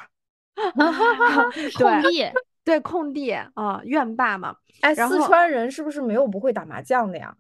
[1.76, 2.30] 空地。
[2.62, 7.34] 对，空地啊，院坝嘛，哎，四川人是不是没有不会打麻将的呀？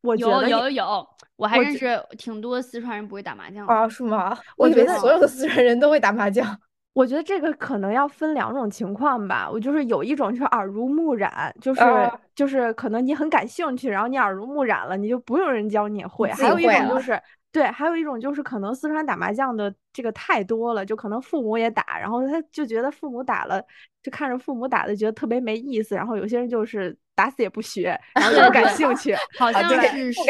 [0.00, 3.72] 我觉得有有有，我还认识挺多四川人不会打麻将的。
[3.72, 4.36] 啊，是吗？
[4.56, 6.46] 我觉得我以为所有的四川人都会打麻将。
[6.94, 9.50] 我觉得这个可能要分两种情况吧。
[9.50, 16.30] 我就是有一种就是耳濡目染，就是、啊就是可能你很感兴趣，然后你耳濡目染了，你就不用人教你也会。
[16.32, 17.20] 自还有一种就是
[17.50, 23.60] 对，还有一种就是可能四川打麻将的这个太多了，就可能父母也打，然后他就觉得父母打了，
[24.02, 29.16] 就看着父母打的觉得特别没意思，然后有些人就是打死也不学，然后就不感 兴趣。
[29.36, 30.24] 好像对是说，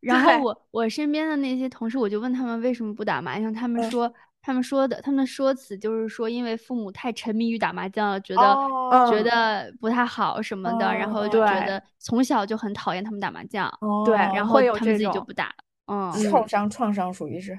[0.00, 13.68] 然后我我身边的那些同事，我就问他们为什么不打麻将，他们嗯说他们说的他们的说辞就是说，因为父母太沉迷于打麻将了，觉得、哦觉得不太好什么的，然后哦就觉得从小就很讨厌他们打麻将，
[14.04, 15.54] 对然后他们自己就不打了。
[15.86, 17.58] 嗯，嗯创伤创伤属于是。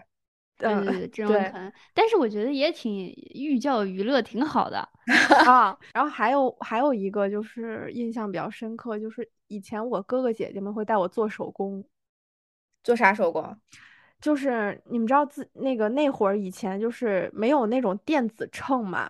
[0.60, 4.80] 嗯，对对对，这种对可能，但是我觉得也挺寓教于乐，挺好的。
[5.46, 11.84] 啊，然后还有还有一个就是印象比较深刻，就是以前我哥哥姐姐们会带我做手工，
[12.88, 13.44] 做啥手工？
[14.22, 19.10] 就是你们知道自那个那会儿以前就是没有那种电子秤嘛，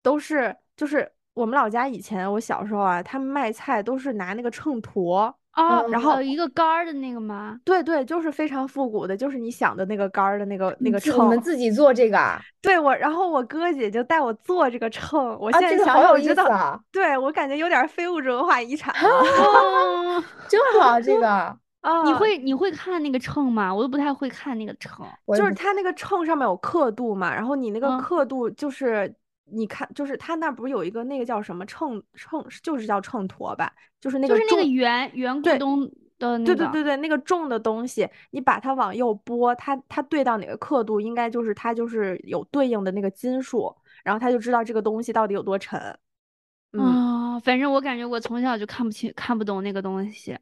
[0.00, 7.58] 都是就是我们老家以前我小时候啊，他们卖菜都是拿那个秤砣，哦，嗯然后呃一个杆儿的那个吗？
[7.64, 11.24] 对对，就是非常复古的，就是你想的那个杆儿的那个那个秤。
[11.24, 12.40] 你们自己做这个啊？
[12.62, 16.80] 对我，然后我哥姐就带我做这个秤，我啊，现在想想我觉得，思啊！
[16.92, 22.02] 对我感觉有点非物质文化遗产 了哦，真好，这个啊。
[22.04, 23.72] 你会你会看那个秤吗？
[23.74, 25.06] 我都不太会看那个秤。
[25.36, 29.14] 就是它那个秤上面有刻度嘛，然后你那个嗯刻度就是
[29.50, 33.72] 你看，就是它那不是有一个那个叫什么秤秤，就是叫秤砣吧？
[34.00, 45.80] 就是那个就是那个圆圆咕对咚的那个，对对对对，那个重的东西，你把它往右拨，它它对到哪个刻度，应该就是它就是有对应的那个斤数，然后他就知道这个东西到底有多沉。
[46.72, 50.36] 嗯，啊、反正我感觉我从小就看不清、看不懂那个东西。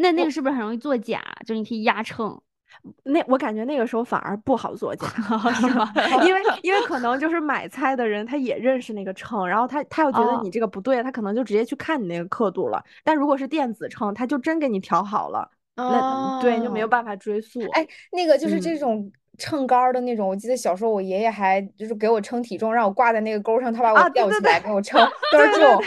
[0.00, 1.20] 那那个是不是很容易作假？
[1.44, 2.40] 就是你可以压秤，
[3.04, 5.06] 那我感觉那个时候反而不好作假，
[5.60, 5.92] 是吗？
[6.24, 12.82] 因为因为可能就是买菜的人他也认识那个秤，然后他他又觉得哦你这个不对，他可能就直接去看你那个刻度了。
[13.02, 17.60] 但如果是电子秤，他就真给你调好了，那对就没有哦办法追溯。
[17.72, 25.00] 哎，那个就是嗯这种秤杆儿的那种，我记得小时候我爷爷还就是给我称体重，让我挂在那个钩上，他把我吊起来给我称
[25.32, 25.84] 多少重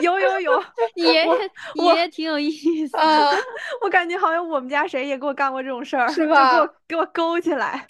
[0.00, 2.50] 有 有有，爷我爷爷爷挺有意
[2.86, 2.96] 思？
[3.82, 7.84] 我感觉好像我们家谁也给我干过这种事儿，是就给吧我给我勾起来。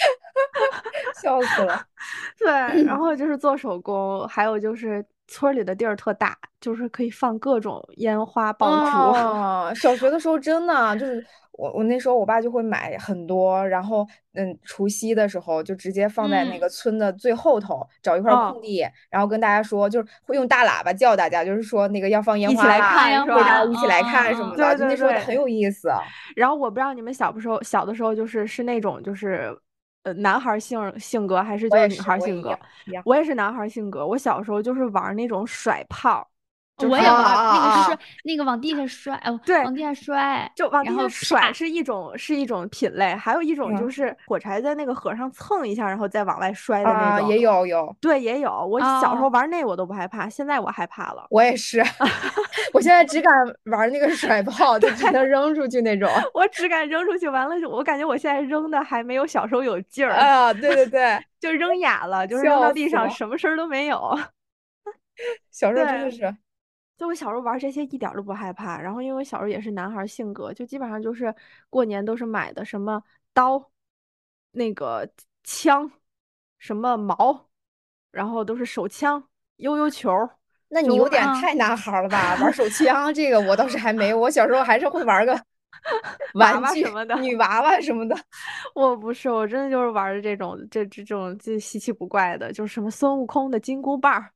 [1.22, 1.82] 笑死了！
[2.38, 2.46] 对，
[2.84, 8.96] 然后就是做手工，还有就是村儿里的地儿特大，就是可以放各种烟花爆竹。
[9.18, 11.24] 啊，小学的时候真的就是
[11.56, 25.90] 我，我那时候我爸就会买很多，然后嗯，除夕的时候就直接放在那嗯个村的最后头，找一块哦空地，然后跟大家说，就是会用大喇叭叫大家，就是说那个要放烟花一起来看是会大家吧一起来看什么的，就那时候很有意思。
[26.36, 29.56] 然后我不知道你们小的时候，小的时候就是是那种就是，
[30.02, 32.56] 呃，男孩儿性性格还是就是女孩儿性格
[33.04, 34.06] 我也是男孩儿性格。
[34.06, 36.35] 我小时候就是玩儿那种甩炮，就是
[36.78, 47.28] 我也玩那个就是，那个往地下摔，哦，对往地下摔，就往地下甩是一种是一种品类，还有一种就嗯是火柴在那个盒上蹭一下，然后再往外摔的那啊，种。
[47.30, 48.52] 也有有，对，也有。
[48.66, 51.26] 我小时候哦玩那我都不害怕，现在我害怕了。
[51.30, 51.82] 我也是，
[52.74, 53.32] 我现在只敢
[53.64, 56.10] 玩那个甩炮，就只能扔出去那种。
[56.34, 64.18] 我 只敢扔出去，完了，我感觉我现在扔的还没有小时候有劲儿，啊，对对对， 就扔哑了，就是扔到地上，什么声儿都没有。
[65.50, 66.36] 小时候真的是，
[66.96, 71.34] 就我小时候玩这些一点儿都不害怕，然后因为我小时候也是男孩儿性格，就基本上就是
[71.68, 73.02] 过年都是买的什么
[73.34, 73.70] 刀、
[74.52, 75.08] 那个
[75.44, 75.90] 枪、
[76.58, 77.48] 什么矛，
[78.10, 79.22] 然后都是手枪、
[79.56, 80.10] 悠悠球。
[80.68, 82.36] 那你有点太男孩儿了吧？
[82.40, 85.32] 玩手 枪这个我倒是还没有，我小时候还是会玩个
[86.34, 88.16] 玩具娃什么的女娃娃什么的。
[88.74, 94.32] 我不是，我真的就是玩的这种这这种这稀奇古怪的，就是什么孙悟空的金箍棒儿、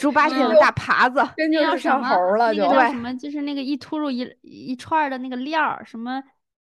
[0.00, 1.20] 猪八戒的嗯大耙子。
[1.36, 2.16] 真那就是上叫什么？
[2.16, 2.62] 猴了就。
[2.62, 3.14] 什么？
[3.16, 6.22] 就是那个一秃噜一一串儿的那个链儿，什么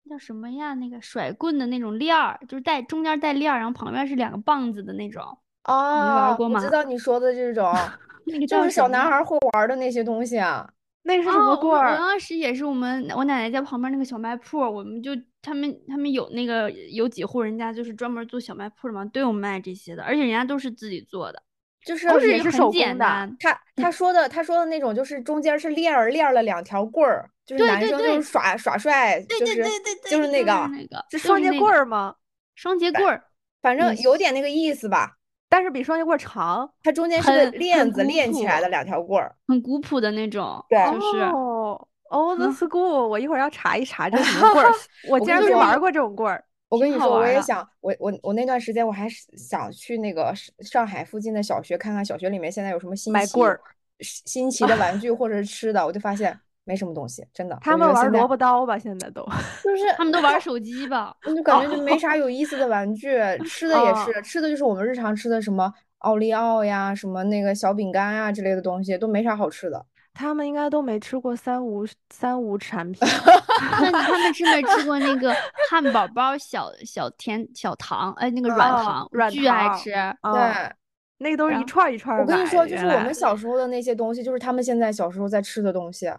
[0.09, 0.73] 叫什么呀？
[0.75, 5.23] 那个甩棍的那种链儿，就是带中间带链儿，然后旁边是两个棒子的那种。
[5.63, 7.73] 啊，过吗我知道你说的这种，
[8.27, 10.69] 那个就是小男孩会玩的那些东西啊。
[11.07, 11.81] 那是什么哦，我我？
[11.97, 15.11] 当时也是我们我奶奶家旁边那个小卖铺，我们就
[15.41, 21.43] 他们他们有那个有几户人家就是专门做小卖铺的嘛，都有卖这些的，而且人家都是自己做的，
[21.85, 23.37] 就是都也是手很简工的单。
[23.39, 29.69] 他他说的他说的那种，就是中间是链儿链儿了两条棍儿，就是男生就是耍耍帅，就是对
[30.09, 32.15] 就是那个，那个是双节棍儿吗？
[32.55, 33.23] 双节棍儿，
[33.61, 35.13] 反正嗯有点那个意思吧。
[35.47, 36.69] 但是比双节棍儿长。
[36.83, 39.33] 它中间是个链子链起来的两条棍儿。
[39.47, 44.71] 很古朴的那种，对就是哦，old 嗯 school，我一会儿要查一查这是什么棍儿。
[45.07, 46.43] 我竟然没玩过这种棍儿。
[46.75, 53.59] 我跟你说，我也想，我我我那段时间我还是想去那个上上海附近的小学看看，小学里面现在有什么新奇买棍儿
[53.99, 57.57] 新奇的玩具或者是吃的，我就发现没什么东西，真的。
[57.61, 58.77] 他们玩萝卜刀吧？
[58.77, 59.23] 现在都。
[59.63, 61.15] 就是他们都玩手机吧。
[61.25, 69.85] 我就感觉就没啥有意思的玩具， 吃的也哦是，吃的就是我们日常吃的什么奥利奥呀，什么那个小饼干啊之类的东西，都没啥好吃的。
[70.15, 72.99] 他们应该都没吃过三无三无产品。
[73.79, 75.33] 那你他们吃没吃过那个
[75.69, 78.11] 汉堡包小小甜小糖？
[78.13, 79.91] 哎，那个软哦糖，我软巨爱糖吃。
[79.93, 80.75] 啊，对，
[81.19, 86.11] 那个都是一串儿一串儿买我跟你说，就是我们小时候的那些东西，就是他们现在小时候在吃的东西，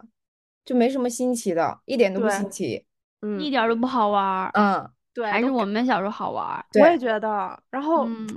[0.63, 2.85] 就没什么新奇的，一点都不新奇。
[3.21, 6.63] 嗯一点儿都不好玩儿，嗯，对，还是我们小时候好玩儿。
[6.79, 7.59] 我也觉得。
[7.71, 8.27] 然后嗯，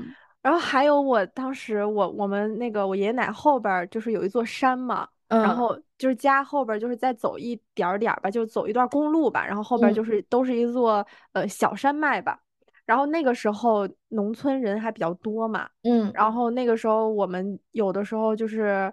[0.41, 12.41] 然后还有我当时我我们那个我爷爷奶后边儿就是有一座山嘛，然嗯后就是家后边儿就是再走一点儿点儿吧，就走一段公路吧，然后后边就是都是一座呃小山脉吧。
[12.85, 18.93] 然后那个时候农村人还比较多嘛，嗯，然后那个时候我们有的时候就是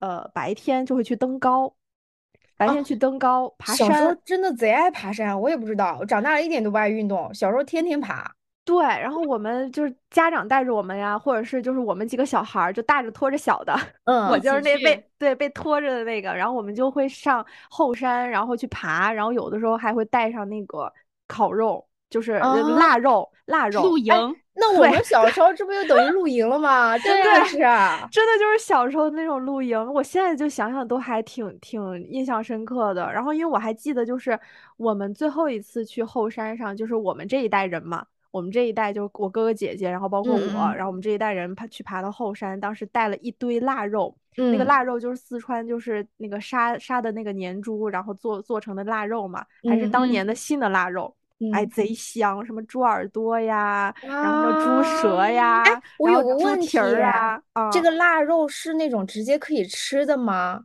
[0.00, 1.72] 呃白天就会去登高，
[2.56, 4.18] 白天哦去登高爬山小时候山。
[4.24, 8.34] 真的贼爱爬山，我也不知道，我长大了一点都不爱运动，小时候天天爬。
[8.66, 13.72] 对，然后我们就是家长带着我们呀，或者是就是我们几个小孩儿就大着拖着小的，
[14.04, 20.92] 嗯，我就是那被对被拖着的那个，然后我们就会上后山，然后去爬，然后有的时候还会带上那个
[21.28, 23.96] 烤肉，就是腊肉，腊肉露。
[23.96, 26.96] 营，对那我们小时候这不就等于露营了吗？
[26.98, 33.12] 真的是啊，真的就是小时候那种露营，我现在就想想都还挺挺印象深刻的。
[33.12, 34.36] 然后因为我还记得，就是
[34.76, 38.04] 我们最后一次去后山上，就是我们这一代人嘛，
[38.36, 51.14] 我们这一代就是我哥哥姐姐，然后包括我，然后我们这一代人爬去爬到后山，当时带了一堆腊肉，那个嗯腊肉就是四川就是那个杀杀的那个年猪，然后做做成的腊肉嘛，还是嗯当嗯年的新的腊肉。
[51.52, 52.42] 哎，嗯贼香！
[52.46, 60.64] 什么猪耳朵呀，然后猪啊舌呀，哎我有个问题啊，啊，这个腊肉是那种直接可以吃的吗？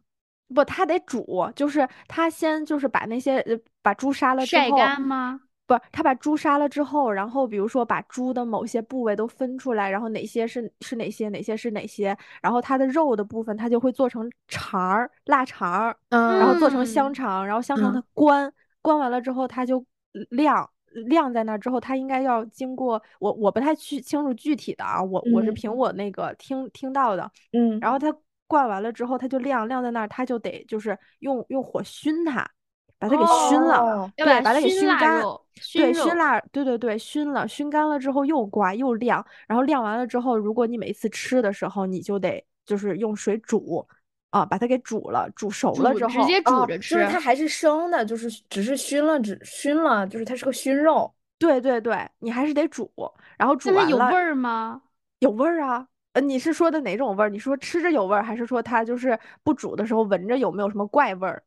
[0.56, 5.42] 不，它得煮，就是它先就是把那些呃把猪杀了之晒后，干吗？
[5.72, 15.96] 不是他把猪杀了之后，然后比如说把猪的某些部位都分出来，然后哪些是是哪些，哪些是哪些，然后它的肉的部分它就会做成肠儿、腊肠儿，
[16.38, 17.14] 然后做成香嗯。
[17.14, 18.04] 肠，然后香肠它嗯。
[18.14, 19.86] 关关完了之后，它就
[20.32, 20.70] 晾
[21.08, 25.54] 晾在那儿之后，它应该要经过我我不太去清楚具体的啊，我我是嗯。
[25.54, 27.80] 凭我那个听听到的，嗯。
[27.80, 28.14] 然后它
[28.48, 32.46] 灌完了之后，它就晾晾在那儿，它就得就是用用火熏它，
[33.00, 35.26] 把它给熏了，哦对，把它给熏干。
[35.56, 43.86] 肉，对，熏腊，对对对，熏了，熏干了之后又刮又晾，然后晾完了之后，如果你每次吃的时候，你就得就是用水煮，
[44.30, 46.96] 啊，把它给煮了，煮熟了之后，直接煮哦着吃。
[46.96, 51.14] 就是它还是生的，就是只是熏了，只熏了，就是它是个熏肉。
[51.38, 52.92] 对对对，你还是得煮，
[53.38, 54.82] 然后煮完了有味儿吗？
[55.20, 55.88] 有味儿啊。
[56.14, 57.30] 呃，你是说的哪种味儿？
[57.30, 61.42] 你说吃着有味儿，还是说它就是不煮的时候闻着有没有什么怪味儿？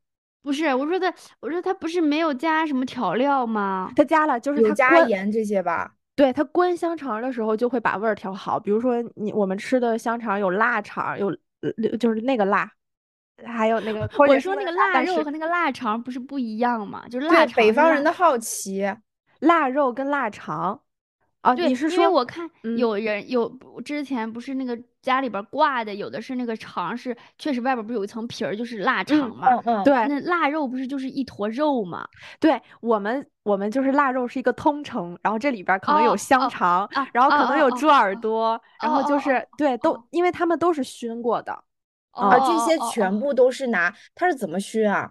[0.45, 3.91] 不是，我说的，我说它不是没有加什么调料吗？
[3.97, 5.91] 它加了，就是有它，加盐这些吧？
[6.15, 8.61] 对，它关香肠的时候就会把味儿调好。
[8.61, 11.29] 比如说你我们吃的香肠有腊肠，有
[11.63, 12.71] 呃就是那个辣，
[13.45, 17.03] 还有那个我说那个腊肉和那个腊肠不是不一样吗？
[17.09, 18.95] 就是对腊，肠北方人的好奇。
[19.41, 20.81] 腊肉跟腊肠
[21.45, 23.49] 啊，对，因为你是说我看嗯有人有
[23.85, 29.49] 之前不是那个家里边儿挂的，有的是那个肠是确实外边儿不是有一层皮儿，就是腊肠嘛。
[29.49, 32.09] 嗯嗯，对那腊肉不是就是一坨肉嘛？
[32.41, 41.53] 对我们我们就是腊肉是一个通称，然后这里边儿可能有哦哦香肠，啊然后可哦哦哦能有猪耳朵，然后就哦哦是对都哦因为他们都是熏过的。
[42.13, 45.11] 哦啊，这些哦哦全部都是拿，它是怎么熏啊？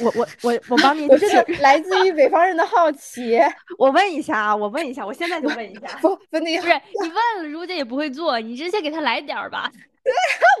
[0.00, 3.38] 我我我我帮你我真的解 来自于北方人的好奇。
[3.78, 5.86] 我问一下啊，我问一下，我现在就问一下。
[6.00, 9.70] 不 不，那不是你问了，如姐也不会做，你直接给她来点儿吧。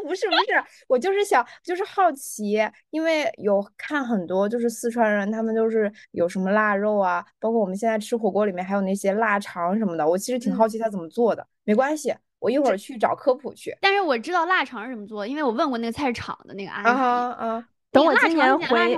[0.04, 11.44] 不是不是，我就是想就是好奇，因为有看很多就是四川人，他们就是有什么腊肉啊，包括我们现在吃火锅里面还有那些腊肠什么的，我其实挺嗯好奇他怎么做的。
[11.64, 13.76] 没关系，我一会儿去找科普去。
[13.80, 16.96] 但是我知道腊肠是怎么做，因为我问过那个菜市场的那个阿啊姨。
[16.96, 18.96] 啊啊，等我今年回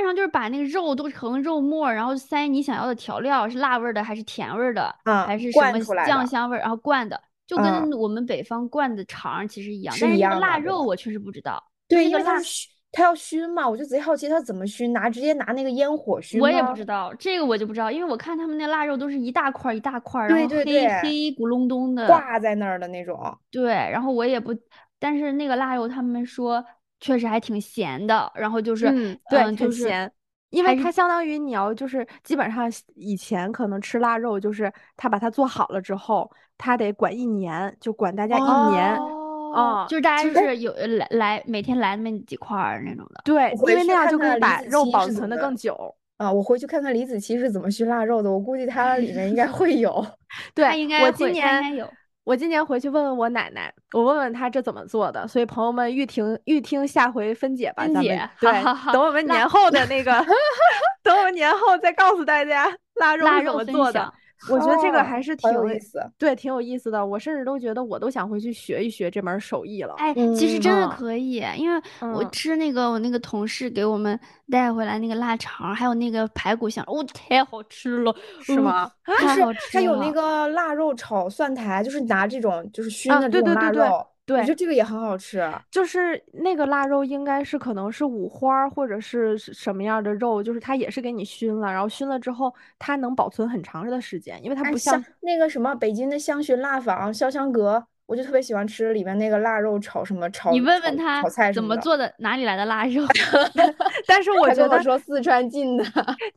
[0.00, 9.94] 你讲腊肠，就是把那个肉都成肉末儿，然后塞你想要的调料，是辣味儿的还是甜味儿的，啊还是什么酱香味儿，然后灌的，就嗯跟我们北方灌的肠其实一样。
[10.00, 23.18] 但是那个腊肉我确实不知道，对，因为它是熏，它要熏嘛，我就贼好奇它怎么熏，拿直接拿那个烟火熏我也不知道，这个我就不知道，因为我看他们那腊肉都是一大块儿一大块然后黑黑咕隆咚的，挂在那儿的那种。
[23.50, 24.54] 对，然后我也不，
[24.98, 26.64] 但是那个腊肉他们说
[27.02, 30.12] 确实还挺咸的，然后就是嗯，对，嗯，就是很咸。
[30.48, 38.94] 因为它相当于你要就是基本上以前可能吃腊肉，就是他把它做好了之后，他得管一年，就管大家一年。
[38.96, 43.22] 哦，啊就是大家就就是有呃来来每天来那么几块儿那种的。
[43.24, 45.74] 对，因为那样就可以把肉保存的更久。
[46.18, 50.06] 啊，我回去看看李子柒是怎么熏腊肉的，我估计它里面应该会有。
[50.54, 51.90] 对，他应该应年该有。
[52.24, 55.26] 我今年回去问问我奶奶，我问问她这怎么做的。
[55.26, 60.12] 所以朋友们预听预听下回分解吧，分解对好好，好等我们年后的 那个，
[61.02, 64.14] 等我们年后再告诉大家腊肉是怎么做的享。
[64.48, 66.00] 我觉得这个哦还是好挺有意思。
[66.18, 67.04] 对，挺有意思的。
[67.04, 69.94] 我甚至都觉得我都想回去学一学这门手艺了。
[69.98, 74.18] 哎，其实真的嗯可以，因为我嗯吃那个我那个同事给我们
[74.50, 78.90] 带回来那个腊肠，还有那个排骨香，哦，太好吃了，嗯是吗？
[79.18, 85.50] 是太好吃它有那个腊肉炒蒜苔，就是拿这种就是熏啊的这种对对对对腊肉，对我觉得这个也很好吃。
[85.70, 101.52] 就是那个腊肉，应该是可能是五花儿或者是是什么样的肉，就是它也是给你熏了，然后熏了之后，它能保存很长的时间，因为它哎，不像像那个什么北京的香薰腊坊、潇湘阁，我就特别喜欢吃里面那个腊肉炒什么炒你问问他炒菜么。
[101.54, 103.02] 怎么做的，哪里来的腊肉？
[104.06, 105.84] 但是我觉得说四川进的，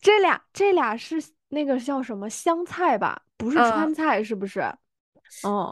[0.02, 1.18] 这俩这俩是
[1.50, 4.62] 那个叫什么湘菜吧，不是川嗯菜，是不是？
[4.62, 4.78] 嗯，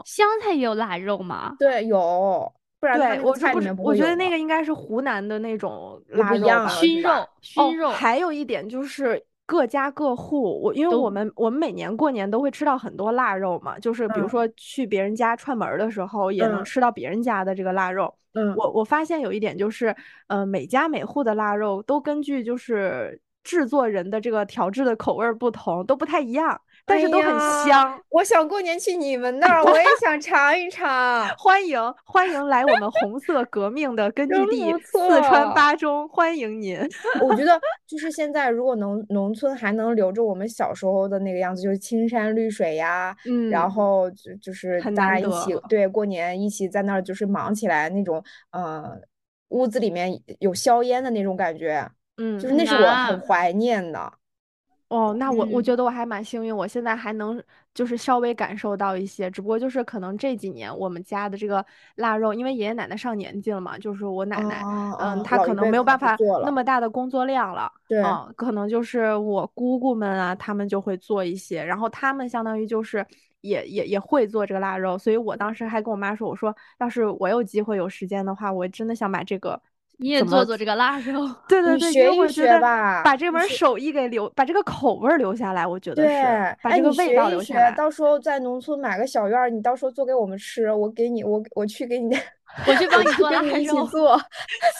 [0.04, 1.54] 湘菜也有腊肉吗？
[1.58, 3.34] 对，有，不然我
[3.78, 6.68] 我觉得那个应该是湖南的那种腊肉吧。
[6.68, 18.14] 熏肉，哦熏肉，还有一点就是各家各户，我因为我们我们每年过年都会吃到很多腊肉嘛，就是比如嗯说去别人家串门儿的时候，也能嗯吃到别人家的这个腊肉。
[18.34, 19.94] 嗯，我我发现有一点就是，
[20.26, 27.32] 呃，每家每户的腊肉都根据就是制作人的这个调制的口味儿不同，都不太一样，但是都很
[27.64, 27.98] 香。
[28.10, 31.26] 我想过年去你们那儿，我也想尝一尝。
[31.38, 36.78] 欢迎欢迎来我们红色革命的根据地四川巴中，欢迎您。
[37.22, 48.22] 我觉得就是现在，如果农农村还能留着我们小时候的那个样子，就是青山绿水呀，嗯然后就就是大家一起对过年一起在那儿就是忙起来那种，
[48.52, 48.92] 呃，
[49.48, 54.12] 屋子里面有硝烟的那种感觉，嗯，就是那是我啊很怀念的。
[54.94, 57.42] 哦，那我我嗯觉得我还蛮幸运，我现在还能
[57.74, 61.64] 就是稍微感受到一些，只不过就是可能这几年我们家的这个
[61.96, 73.04] 腊肉，因为爷爷奶奶上年纪了嘛，就是我奶奶，哦嗯，哦她可能辈没有办法能不做了那么大的工作量了，对嗯，可能就是我姑姑们啊，他们就会做一些，然后他们相当于就是
[73.40, 79.60] 也也也会做这个腊肉，所以我当时还跟我妈说，我说要是我有机会有时间的话，我真的想把这个。
[79.98, 81.28] 你也做做这个腊肉。
[81.48, 87.70] 对对对，学一学吧把这门手艺给留，把这个口味留下来，我觉得对，是把哎，这个味道留下来。
[87.72, 92.16] 到时候在农村买个小院儿，你到时候做给我们吃，我给你，我我去给你，
[92.66, 93.86] 我去帮你做腊肉。
[93.88, 94.20] 做。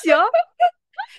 [0.03, 0.17] 行，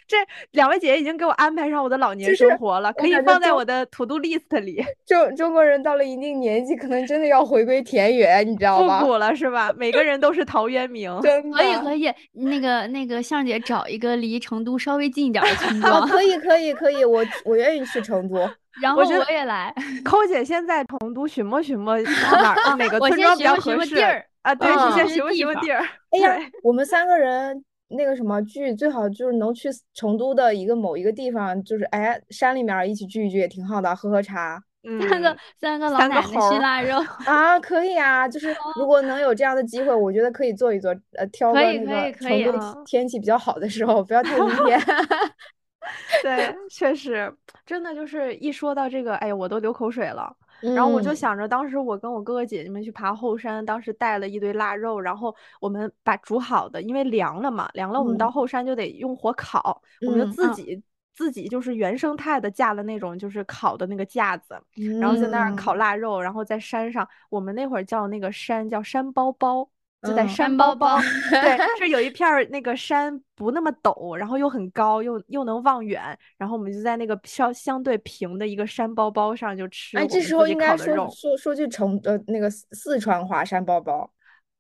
[0.07, 0.17] 这
[0.51, 4.83] 两位姐姐已经给我安排上我的老年生活了，可以放在我的 to do list 里。
[5.07, 8.99] 中中国人到了一定年纪，可能真的要回归田园，你知道吗？
[8.99, 9.71] 复古了是吧？
[9.77, 11.19] 每个人都是陶渊明。
[11.21, 11.75] 真 可以。
[11.75, 18.35] 可以，那个那个向姐找一个离成都稍微近一点的村哦，庄，可以可以可以，我我愿意去成都。
[18.81, 19.73] 然后我也来。
[20.03, 24.53] 抠姐现在成都寻摸寻摸哪儿哪个村庄比较寻摸寻合适摸地儿啊？
[24.55, 25.79] 对，先是寻摸地方寻摸地儿。
[26.11, 27.63] 哎呀，我们三个人
[27.95, 34.61] 那个什么聚，最好就是能去成都的一个某一个地方，就是哎山里面一起聚一聚也挺好的，喝喝茶
[35.09, 38.27] 三个嗯三个老三个奶奶腊肉， 啊，可以啊。
[38.27, 44.79] 就是如果能有这样的机会，我觉得可以做一做，呃，挑个可以那可以可以个成都啊天气比较好的时候，不要太阴天。
[46.23, 47.31] 对，确实，
[47.65, 50.31] 真的就是一说到这个，哎呀，我都流口水了。
[50.73, 51.15] 然后我就嗯。
[51.15, 58.31] 想着，当时我跟我哥哥姐姐们去爬后山，当时带了一堆腊肉，然后我们把煮好的，因为凉了嘛，凉了我们到嗯。
[58.31, 60.51] 后山就得用火烤，我们就嗯自嗯。
[60.51, 60.81] 己
[61.15, 64.59] 自己就是原生态的架了那种就是烤的那个架子，
[64.97, 65.75] 然后在那儿烤嗯。
[65.75, 69.69] 腊肉，然后在山上，我们那会儿叫那个山叫山包包。
[70.05, 70.99] 就在嗯山山包包
[71.29, 84.09] 对， 是有一片儿那个山不那么陡，然后又很高，又又能望远，然后我们就在那个相相对平的一个山包包上就吃哎，这时候应该说说说句成呃那个四四川话山包包。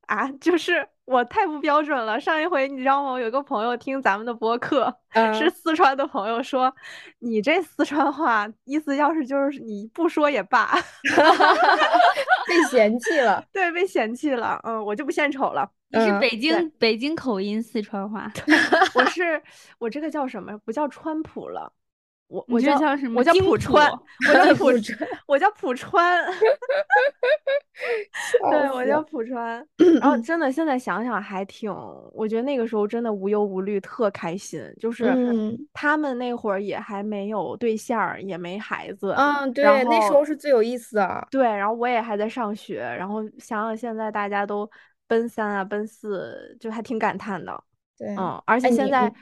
[0.07, 2.19] 啊，就是我太不标准了。
[2.19, 3.09] 上一回你知道吗？
[3.13, 4.85] 我有个朋友听咱们的播客，
[5.33, 6.71] 是嗯四川的朋友说，
[7.17, 10.77] 你这四川话意思要是就是你不说也罢，
[12.47, 13.43] 被嫌弃了。
[13.51, 15.63] 对，被嫌弃了，嗯，我就不献丑了。
[15.63, 18.29] 嗯你是北京北京口音四川话，
[18.95, 19.41] 我是
[19.79, 20.57] 我这个叫什么？
[20.65, 21.71] 不叫川普了，
[22.27, 23.91] 我我叫叫什么我叫京普普川，
[24.27, 26.25] 我叫普普川我叫浦川。
[28.49, 29.65] 对，我叫浦川。
[30.01, 31.71] 然后 真的，现在想想还挺，
[32.13, 34.61] 我觉得那个时候真的无忧无虑，特开心。
[34.79, 39.13] 就是嗯他们那会儿也还没有对象，也没孩子。
[39.17, 41.27] 嗯，对，那时候是最有意思的。
[41.29, 44.69] 对，然后我也还在上学，然后想想现在大家都
[45.07, 47.63] 奔三啊、奔四，就还挺感叹的。
[47.97, 49.13] 对，嗯，而且现在你，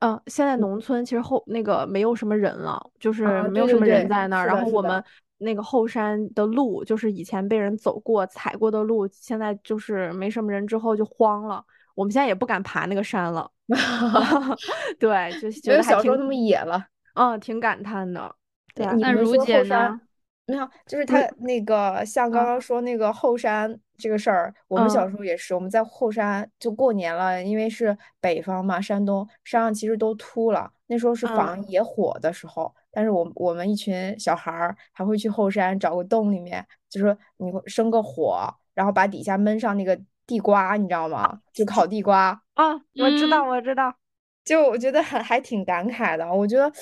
[0.00, 4.46] 嗯，现在嗯农村其实后那个没有什么人了，就是啊没有什么人在那儿。
[4.46, 5.02] 然后我们
[5.38, 11.64] 那个后山的路，就是以前被人走过、踩过的路，现在就是没什么人之后就荒了。
[11.94, 13.50] 我们现在也不敢爬那个山了。
[14.98, 16.86] 对，就觉得还挺，小时候那么野了。
[17.14, 18.34] 嗯，挺感叹的。
[18.74, 20.00] 对啊，那你们说如姐后山呢？
[20.46, 41.40] 没有，就是他那个像刚嗯刚说那个后山这个事儿，我们小嗯时候也是，我们在后山就过年了，因为是北方嘛，山东山上其实都秃了，那时候是嗯防野火的时候，但是我我们一群小孩儿还会去后山找个洞里面，就是你会生个火，然后把底下闷上那个地瓜，你知道吗？
[41.52, 42.42] 就烤地瓜。
[42.54, 43.94] 啊，我知道，嗯我知道。
[44.44, 46.32] 就我觉得还还挺感慨的。
[46.32, 46.72] 我觉得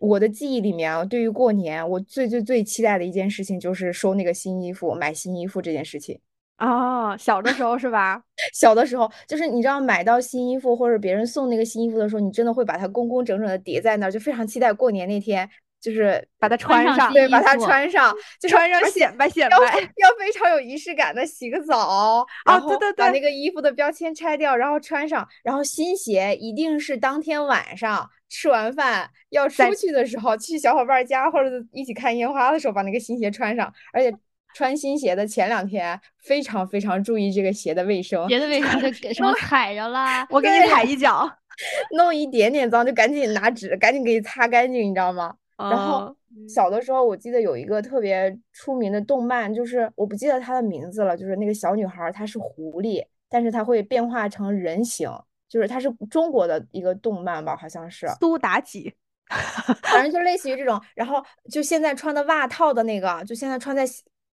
[0.00, 6.18] 我的记忆里面啊，对于过年，我最最最期待的一件事情就是收那个新衣服、买新衣服这件事情。
[6.56, 8.22] 啊，小的时候是吧？
[8.54, 15.48] 小的时候，就是你知道买到新衣服或者别人送那个新衣服的时候，你真的会把它工工整整的叠在那儿，就非常期待过年那天
[15.80, 34.14] 就是把它穿上，对，把它穿上，就穿上显摆显摆，要非常有仪式感的洗个澡，哦，对对对把那个衣服的标签拆掉，然后穿上，然后新鞋一定是当天晚上吃完饭要出去的时候，去小伙伴家或者一起看烟花的时候把那个新鞋穿上，而且
[34.54, 41.30] 穿新鞋的前两天非常非常注意这个鞋的卫生，鞋的卫生 什么踩着啦，我给你踩一脚，
[41.96, 45.34] 弄一点点脏就赶紧拿纸赶紧给你擦干净，你知道吗？
[45.58, 46.14] 然后
[46.48, 55.08] 小的时候，我记得有一个特别出名的动漫，就是我不记得它的名字了，就是那个小女孩，她是狐狸，但是她会变化成人形，
[55.48, 58.92] 就是它是中国的一个动漫吧，好像是苏妲己，
[59.84, 60.80] 反正就类似于这种。
[60.96, 63.86] 然后就现在穿的袜套的那个，就现在穿在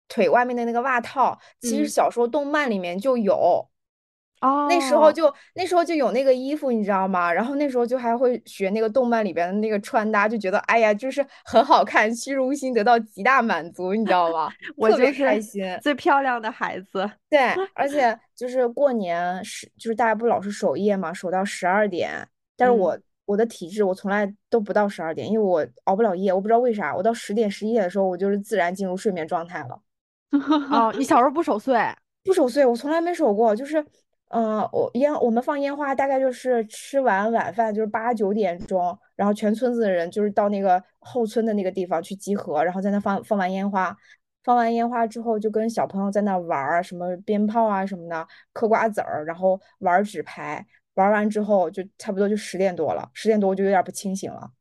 [0.08, 3.68] 腿外面的那个袜套，其实小时候动漫里面就有。
[4.42, 7.34] 哦，那时候就那时候就有那个衣服，你知道吗？
[7.34, 14.48] 然后那时候就还会学那个动漫里边的那个穿搭，就觉得哎呀，就是很好看，虚荣心得到极大满足，你知道吗？
[14.78, 17.10] 我就是开心，最漂亮的孩子。
[17.28, 17.40] 对，
[17.74, 22.28] 而 且就是过年是就是大家不老是守夜嘛，守到十二点。
[22.56, 22.96] 但是我
[23.26, 29.82] 我的体质我从来都不到十二点，因为我熬不了夜，我不知道为啥，我到十点十一点的时候我就是自然进入睡眠状态了。
[30.72, 31.80] 哦，你小时候不守岁？
[32.24, 33.86] 不守岁，我从来没守过，就是。
[34.30, 43.96] 嗯，我烟我们放烟花大概就是吃完晚饭就是八九点钟，然后全村子的人就是到那个后村的那个地方去集合，然后在那放放完烟花，
[44.44, 54.52] 放完烟花之后就跟小朋友在那玩儿，什么鞭炮啊什么的，嗑瓜子儿，然后玩纸牌，玩完之后就差不多就十点多了，十点多我就有点不清醒了，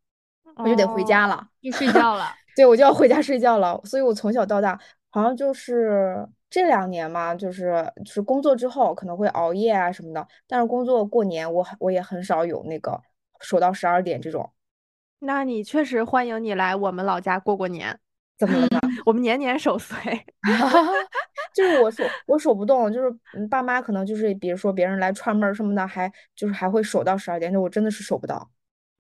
[0.59, 4.79] 我就得回家了，就睡觉了， 对我就要回家睡觉了，所以我从小到大
[5.11, 6.27] 好像就是。
[6.49, 12.99] 这两年嘛，就是就是工作之后可能会熬夜啊什么的，但是工作过年我我也很少有那个
[13.41, 14.49] 守到十二点这种。
[15.19, 17.99] 那你确实欢迎你来我们老家过过年。
[18.39, 18.81] 怎么了呢？
[19.05, 19.97] 我们年年守岁。
[21.53, 23.13] 就是我守我守不动，就是
[23.51, 28.49] 爸妈可能就是比如说别人来串门什么的，还就是还会守到十二点，就我真的是守不到。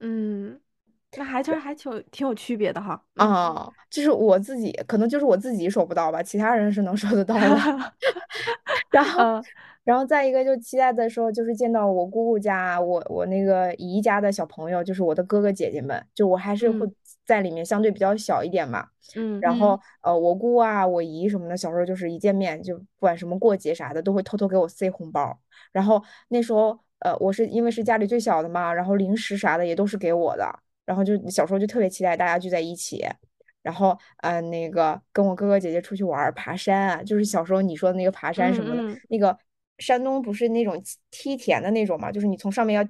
[0.00, 0.60] 嗯。
[1.18, 7.56] 那还其实还挺挺有区别的哈，啊，就是我自己可能就是我自己收不到吧，其他人是能收得到的。
[8.90, 9.40] 然后，
[9.84, 16.86] 然后再一个就期待的时候，就是见到我姑姑家，我我那个姨家的小朋友，就是我的哥哥姐姐们，就我还是会
[17.24, 18.86] 在里面相对比较小一点嘛。
[19.14, 19.40] 嗯。
[19.40, 25.38] 然后呃，我姑啊，我姨什么的，小时候就是一见面就不管什么过节啥的，都会偷偷给我塞红包。
[25.72, 30.60] 然后那时候呃，我是因为是家里最小的嘛，然后零食啥的也都是给我的。
[30.86, 33.04] 然后就小时候就特别期待大家聚在一起，
[33.60, 39.36] 然后嗯，那个跟我哥哥姐姐出去玩爬山啊，就是小时候你说的那个爬山什么的，那个
[39.78, 40.80] 山东不是那种
[41.10, 42.88] 梯田的那种嘛，就是你从上面要，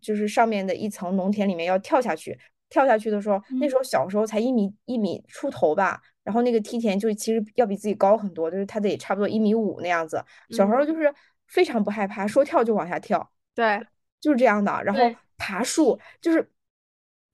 [0.00, 2.36] 就是上面的一层农田里面要跳下去，
[2.68, 10.20] 跳下去的时候，那时候小时候才一米一米出头吧，然后那个梯田就其实要比自己高很多，就是它得差不多一米五那样子，
[10.50, 11.14] 小时候就是
[11.46, 13.80] 非常不害怕，说跳就往下跳，对，
[14.20, 15.00] 就是这样的，然后
[15.36, 16.50] 爬树就是。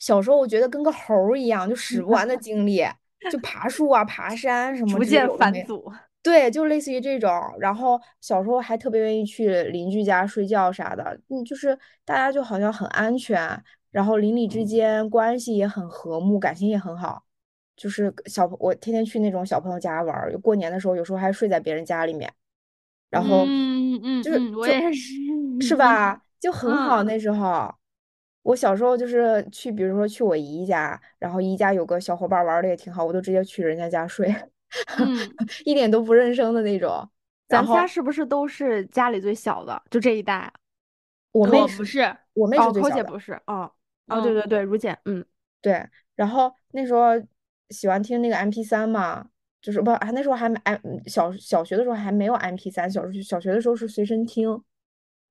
[0.04, 2.84] 小时候我觉得跟个猴儿一样，就使不完的 精力，
[3.32, 4.98] 就爬树啊、爬山什么。
[4.98, 5.90] 逐渐返祖。
[6.22, 7.30] 对，就类似于这种。
[7.58, 17.24] 然后小时候还特别愿意去邻居家睡觉啥的，嗯，就是大家就好像很安全，然后邻里之间关系也很和睦，感情也很好。
[17.74, 22.30] 就是小我天天去那种小朋友家玩，过年的时候有时候还睡在别人家里面。
[23.08, 25.14] 然后，嗯嗯，就是我也是，
[25.62, 26.20] 是吧？
[26.38, 27.74] 就很好那时候。
[28.44, 34.32] 我小时候就是去，比如说去我姨家，然后姨家有个小伙伴玩的也挺好，我都直接去人家家睡，
[35.64, 37.08] 一点都不认生的那种。
[37.48, 39.82] 咱家是不是都是家里最小的？
[39.90, 40.52] 就这一代？
[41.32, 42.94] 我妹不是，我妹是最小的。
[42.96, 43.72] 姐不是，哦
[44.08, 45.24] 哦，对对对，如姐，嗯，
[45.62, 45.82] 对。
[46.14, 47.12] 然后那时候
[47.70, 49.26] 喜欢听那个 M P 三嘛，
[49.62, 54.62] 就是不，那时候还没 M 小小学的时候还没有 M P 三，小时小学的时候是随身听，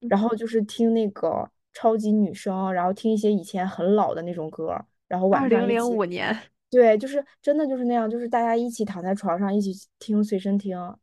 [0.09, 1.47] 然后就是听那个。
[1.74, 6.38] 超级女声，然后听一些以前很老的那种歌，然后晚上二零零五年，
[6.69, 10.95] 对，就是真的就是那样，就是大家一起躺在床上一起听随身听，啊，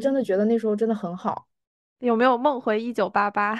[0.00, 1.46] 真的觉得那时候真的很好。
[2.00, 3.54] 有没有梦回一九八八？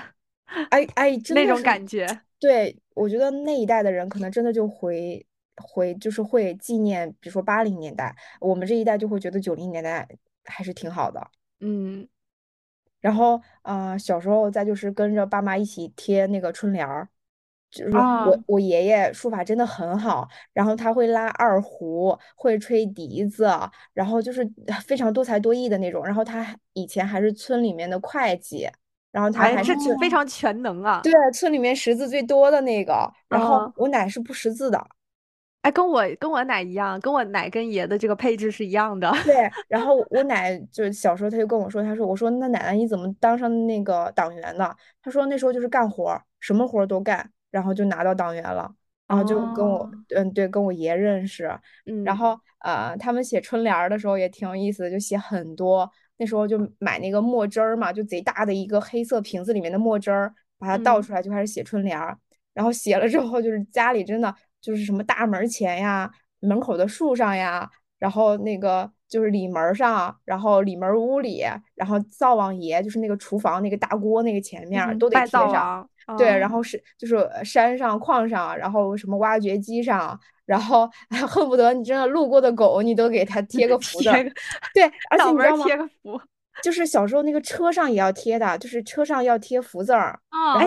[0.71, 2.07] 哎哎， 那种感觉。
[2.39, 5.25] 对，我觉得那一代的人可能真的就回
[5.57, 10.09] 回就是会纪念，比如说八零年代，我们这一代就会觉得九零年代
[10.45, 11.31] 还是挺好的。
[11.61, 12.09] 嗯。
[13.01, 17.09] 然后，呃，小时候再就是跟着爸妈一起贴那个春联儿，
[17.71, 23.49] 就是我我爷爷书法真的很好，然后他会拉二胡，会吹笛子，
[23.93, 24.49] 然后就是
[24.85, 26.05] 非常多才多艺的那种。
[26.05, 28.69] 然后他以前还是村里面的会计，
[29.13, 31.01] 然后他还是非常全能啊。
[31.03, 33.11] 对，村里面识字最多的那个。
[33.29, 34.87] 然后我奶是不识字的，
[35.63, 39.11] 哎，跟我跟我奶一样，跟我奶跟爷的这个配置是一样的。
[39.25, 44.77] 对，然后我奶就是小时候，他就跟我说，他说，我说那奶奶你怎么当上那个党员的？
[45.03, 48.73] 他说那时候就是干活儿，什么活儿都干，然后就拿到党员了，
[49.07, 51.51] 然后就跟我，哦嗯，对，跟我爷认识，
[51.87, 55.91] 嗯，然后呃，他们写春联儿的时候也挺有意思的，就写很多。
[56.19, 62.17] 那时候就买那个墨汁儿嘛，就贼大的一个黑色瓶子里面的墨汁儿，把它倒嗯出来就开始写春联儿。
[62.55, 71.45] 然后写了之后，就是家里真的就是什么大门儿前呀、门口的树上呀，然后那个就是里门儿上，然后里门儿屋里，
[71.75, 75.89] 然后灶王爷就是那个厨房那个大锅那个前面都得贴上。
[76.17, 80.89] 对，嗯然后是就是呃山上、矿上，然后什么挖掘机上，然后
[81.29, 84.15] 恨不得你真的路过的狗，你都给它 贴个福字儿。
[84.15, 84.31] 贴个
[84.73, 85.65] 对，而且你知道吗？
[85.67, 86.19] 贴个福。
[86.63, 90.19] 就是小时候那个车上也要贴的，就是车上要贴福字儿。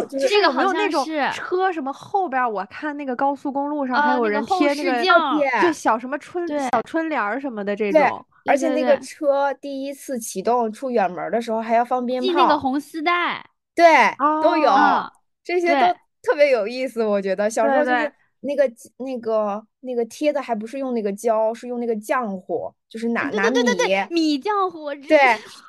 [0.10, 2.50] 就是这个有没有那种车什么后边儿？
[2.50, 8.26] 我看那个高速公路上还呃有人那个后贴那个视镜贴对小什么春小春联儿什么的这对种。
[8.50, 13.44] 而且那个车第一次启动出远门的时候还要放鞭系那个炮，红丝带，
[13.76, 13.86] 对，
[14.42, 15.12] 都有哦
[15.44, 17.04] 这些都特别有意思。
[17.04, 18.12] 我觉得小时候就是
[18.42, 23.62] 那个那个那个贴的还不是用那个胶，是用那个浆糊，就是拿拿米，
[24.10, 25.18] 米浆糊，对，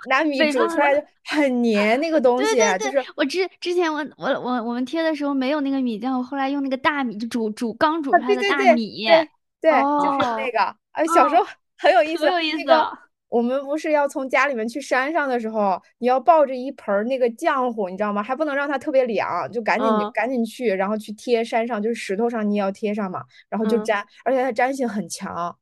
[0.08, 9.28] 拿米煮出来就很黏那个东西，对对对，就是我之之前我我我我们贴的时候没有那个米浆，我后来用那个大米就煮煮刚煮啊出来的大米，对
[9.60, 10.76] 对，就是哦那个。
[10.92, 11.42] 哎，小时候
[11.78, 12.98] 很有意思，很有意那个思了
[13.32, 18.22] 我们不是要从家里面去山上的时候，你要抱着一盆儿那个浆糊，你知道吗？
[18.22, 25.56] 还不能让它特别凉，就赶紧嗯赶紧去，然后去贴山上，就是石头上你也要贴上嘛，然后就嗯粘，而且它粘性很强，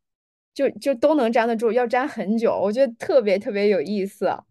[0.52, 4.26] 就就都能粘得住，要粘很久，我觉得特别特别有意思。
[4.26, 4.44] 我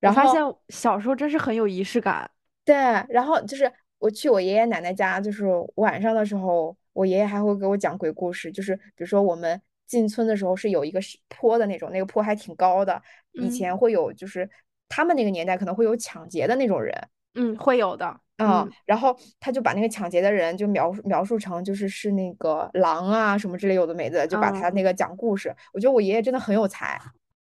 [0.00, 0.40] 然后发现
[0.70, 2.30] 小时候真是很有仪式感。
[2.64, 2.74] 对，
[3.10, 5.44] 然后就是我去我爷爷奶奶家，就是
[5.74, 8.50] 晚上的时候，我爷爷还会给我讲鬼故事。
[8.50, 13.00] 就是比如说我们进村的时候是有一个坡的那种，那个坡还挺高的。
[13.32, 14.48] 以嗯前会有，就是
[14.88, 18.20] 他们那个年代可能会有抢劫的那种人，嗯，会有的。
[18.38, 25.54] 嗯，嗯然后他就把那个抢劫的人就描述描述成就是是那个狼啊什么之类有的没的，就把他嗯那个讲故事。
[25.72, 27.00] 我觉得我爷爷真的很有才。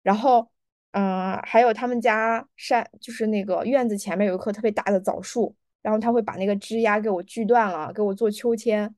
[0.02, 0.50] 然后，
[0.92, 8.96] 嗯、还有他们家山就是那个院子前面有一棵特别大的枣树，然后他会把那个枝丫给我锯断了，给我做秋千。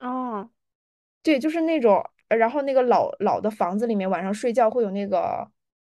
[0.00, 0.48] 哦，
[1.22, 5.50] 对，就是那种，呃然后那个老老的房子里面晚上睡觉会有那个，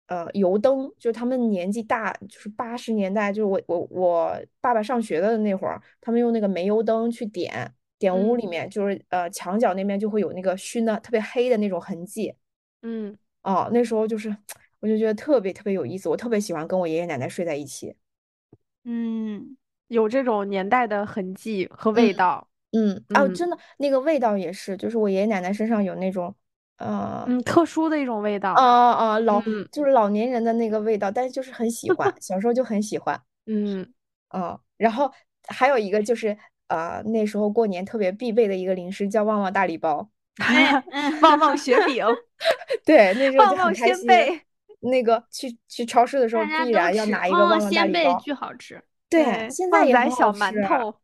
[0.07, 8.51] 呃，油灯，就他们年纪大，就是八十年代，就是我我我爸爸上学的那会儿，他们用那个煤油灯去点，点屋里嗯。
[8.51, 12.35] 面，就是呃墙角那边就会有那个熏的特别黑的那种痕迹，
[12.83, 14.37] 嗯，哦，那时候就是
[14.81, 17.95] 我就觉得特别特别有意思，我特别喜欢跟我爷爷奶奶睡在一起，
[18.85, 19.57] 嗯，
[19.89, 22.17] 有这种年代的痕迹和味嗯。
[22.17, 22.47] 道。
[22.47, 22.51] 嗯，
[23.15, 26.35] 哦，嗯真的那个味道也是，就是我爷爷奶奶身上有那种，
[26.79, 27.25] 呃。
[27.27, 28.53] 嗯，特殊的一种味道。
[28.53, 33.93] 啊啊，老嗯就是老年人的那个味道，但是就是很喜欢，小时候就很喜欢，嗯，
[34.35, 35.11] 嗯，然后
[35.49, 36.37] 还有一个就是
[36.69, 40.09] 呃那时候过年特别必备的一个零食叫旺旺大礼包，
[41.23, 42.05] 旺旺雪饼，
[42.87, 43.97] 对，那时候旺旺就很开心。
[43.97, 44.41] 仙贝。
[44.83, 48.83] 那个去去超市的时候必大家都然要拿一个旺旺旺旺大礼包，仙贝巨好吃。
[49.11, 50.95] 对，对现在旺也很好小吃，馒头。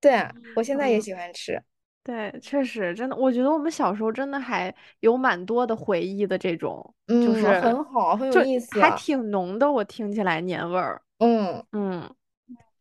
[0.00, 1.60] 对，我现在也嗯喜欢吃，
[2.04, 11.02] 对，确实，真的，我觉得我们小时候真的还有蛮多的回忆的，这种就嗯，是很好，很有意思，还挺浓的，我听起来年味儿。
[11.18, 12.08] 嗯，嗯，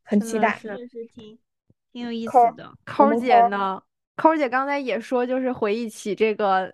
[0.04, 0.58] 很期待。
[0.58, 1.40] 是确实挺
[1.92, 2.72] 挺有意思的。
[2.86, 3.82] 抠儿们抠儿姐呢？
[4.18, 6.74] 抠儿姐刚才也说，就是回忆起这个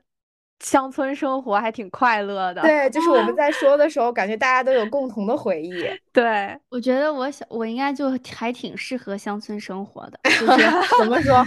[0.62, 2.62] 乡村生活，还挺快乐的。
[2.62, 5.84] 对，就是我们 在说的时候，感觉大家都有共同的回忆。
[6.14, 11.44] 对，我觉得我小我应该就还挺适合乡村生活的，就是 怎么说？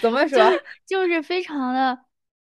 [0.00, 0.38] 怎么 说？
[0.38, 1.98] 就是就是非常的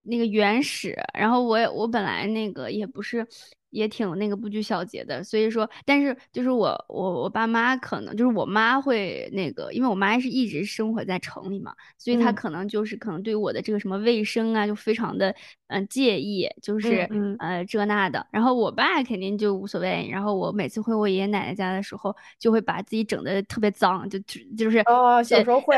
[0.04, 0.98] 那个原始。
[1.18, 3.26] 然后我也我本来那个也不是
[3.72, 15.30] 也挺那个不拘小节的，所以说，但是就是我我我爸妈可能就是我妈会那个，因为我妈是一直生活在城里嘛，所以她嗯可能就是可能对我的这个什么卫生啊就非常的
[15.68, 18.26] 嗯、呃介意，就是嗯呃这那的。
[18.32, 20.08] 然后我爸肯定就无所谓。
[20.12, 25.76] 然后我每次回我爷爷奶奶家的时候，就会把自己整的特别脏，就就就是哦，小时候会。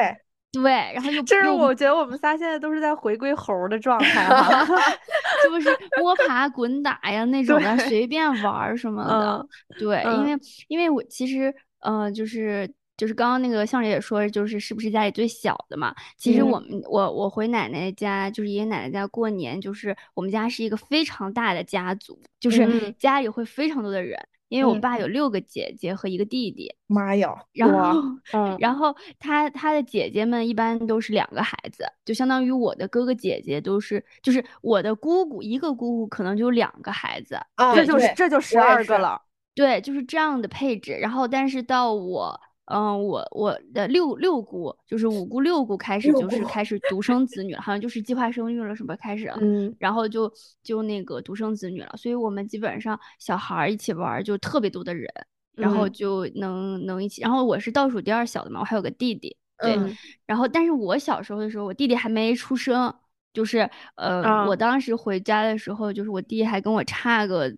[0.54, 4.64] 对，然后又又这是我觉得我们仨现在都是在回归猴儿的状态哈。
[5.44, 9.38] 就是摸爬滚打呀那种的，随便玩儿什么的。
[9.40, 9.48] 嗯
[9.80, 15.94] 对，因嗯为因为我其实呃就是就是刚刚那个向姐也说，就是是不是家里最小的嘛？
[16.18, 24.20] 其实嗯我们我我回奶奶家，就是爷爷奶奶家过年，就是我们家是一个非常大的家族，就是嗯家里会非常多的人。
[24.54, 28.00] 因为我嗯爸有六个姐姐和一个弟弟，妈呀，然后
[28.34, 39.20] 嗯然后他他的姐姐们一般都是两个孩子，就相当于我的哥哥姐姐都是，就是我的姑姑一个姑姑可能就两个孩子，啊，这就是这就十二个了。
[39.56, 40.94] 对，就是这样的配置。
[40.94, 47.04] 然后，但是到我，嗯、我我的六六姑，就是五姑六姑开始就是开始独。
[47.04, 49.76] 生子女了，好像就是计划生育了什么开始了，嗯。
[49.78, 50.32] 然后就
[50.64, 55.06] 就那个独生子女了，所以我们基本上小孩儿一起玩儿就特别多的人，
[55.54, 55.92] 然后嗯。
[55.92, 57.22] 就能能一起。
[57.22, 59.76] 然后我是倒数第二小的嘛，我还有个弟弟，对。
[59.76, 59.94] 嗯。
[60.26, 62.94] 然后，但是我小时候的时候，我弟弟还没出生，
[63.34, 64.48] 就是呃，啊。
[64.48, 67.52] 我当时回家的时候，就是我弟还跟我差个呃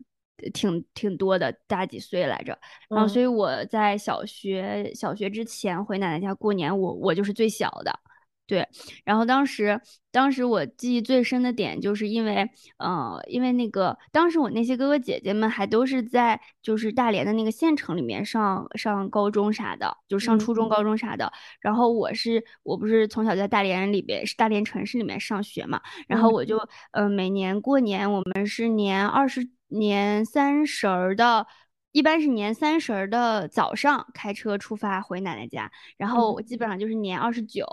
[0.54, 2.58] 挺挺多的，大几岁来着。
[2.90, 8.00] 然后，嗯所以我在小学小学之前回奶奶家过年，我我就是最小的。
[8.48, 8.68] 对，
[9.04, 9.82] 然后当时，
[10.12, 21.34] 当时我记忆最深的点，就是因为，呃，因为那个当时我那些哥哥姐姐们还都是在就是大连的那个县城里面上上高中啥的，就是上嗯初中、高中啥的。
[21.60, 26.60] 然后我是我不是从小在大连里边是大连城市里面上学嘛，然后嗯我就
[26.92, 31.48] 呃每年过年我们是年二十年三十儿的。
[31.92, 37.66] 一般是年三十儿的早上开车出发回奶奶家，然后我基本上就是年二十九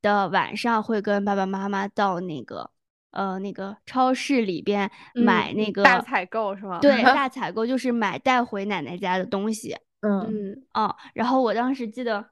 [0.00, 2.70] 的晚上会跟爸爸妈妈到那个
[3.10, 6.78] 呃那个超市里边买嗯那个、 大采购是吗？
[6.80, 9.76] 对大采购，就是买带回奶奶家的东西。
[10.00, 12.30] 嗯嗯嗯，然后我当时记得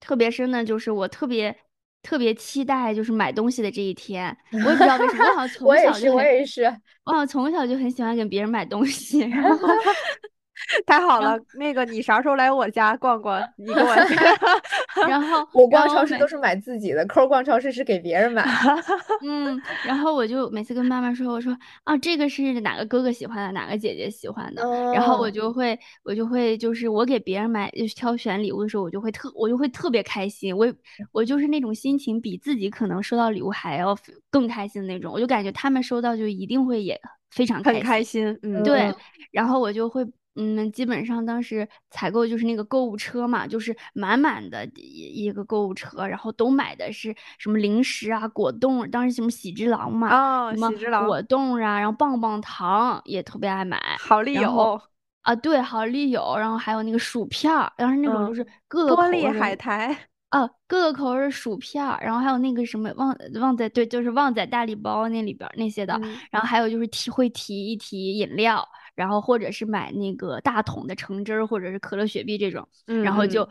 [0.00, 1.56] 特别深的就是我特别
[2.02, 6.62] 特别期待就是买东西的这一天， 我也不知道为什么，我好像从我也是，小就，我也是，
[7.04, 9.68] 我好像从小就很喜欢给别人买东西， 然后
[10.86, 13.40] 太好了，那个你啥时候来我家逛逛？
[13.56, 13.94] 你给我
[15.08, 18.44] 然后我然后每逛超市都是买自己的，抠逛超市是给别人买。
[19.24, 30.66] 嗯，然后我就每次跟妈妈说，我说啊，这个是哪个哥哥喜欢的，哪个姐姐喜欢的，然后我哦就会，我就会，就是我给别人买就是挑选礼物的时候，我就会特，我就会特别开心，我
[31.12, 33.96] 我就是那种心情比自己可能收到礼物还要
[34.30, 37.00] 更开心的那种，我就感觉他们收到就一定会也
[37.30, 38.38] 非常很开开心。
[38.42, 38.96] 嗯，对嗯，
[39.30, 40.04] 然后我就会，
[40.40, 54.80] 嗯，基本上当时采购就是那个购物车嘛，就是满满的一一个购物车，然后都买的是什么零食啊、果冻，当时什么喜之郎嘛，哦，喜之郎果冻啊，然后棒棒糖也特别爱买，好丽友、
[55.22, 68.62] 啊，对，好丽友，然后还有那个薯片儿，当时那种嗯就是各个口玻璃味海苔，啊，各个口味的薯片儿，然后还有那个什么旺旺仔，对，就是旺仔大礼包那里边儿那些的，嗯然后还有就是提会提一提饮料，
[68.94, 72.68] 然后或者是买那个大桶的橙汁儿，或者是可乐、雪碧这种，
[73.02, 73.48] 然后就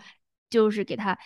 [0.52, 1.18] 就是给他，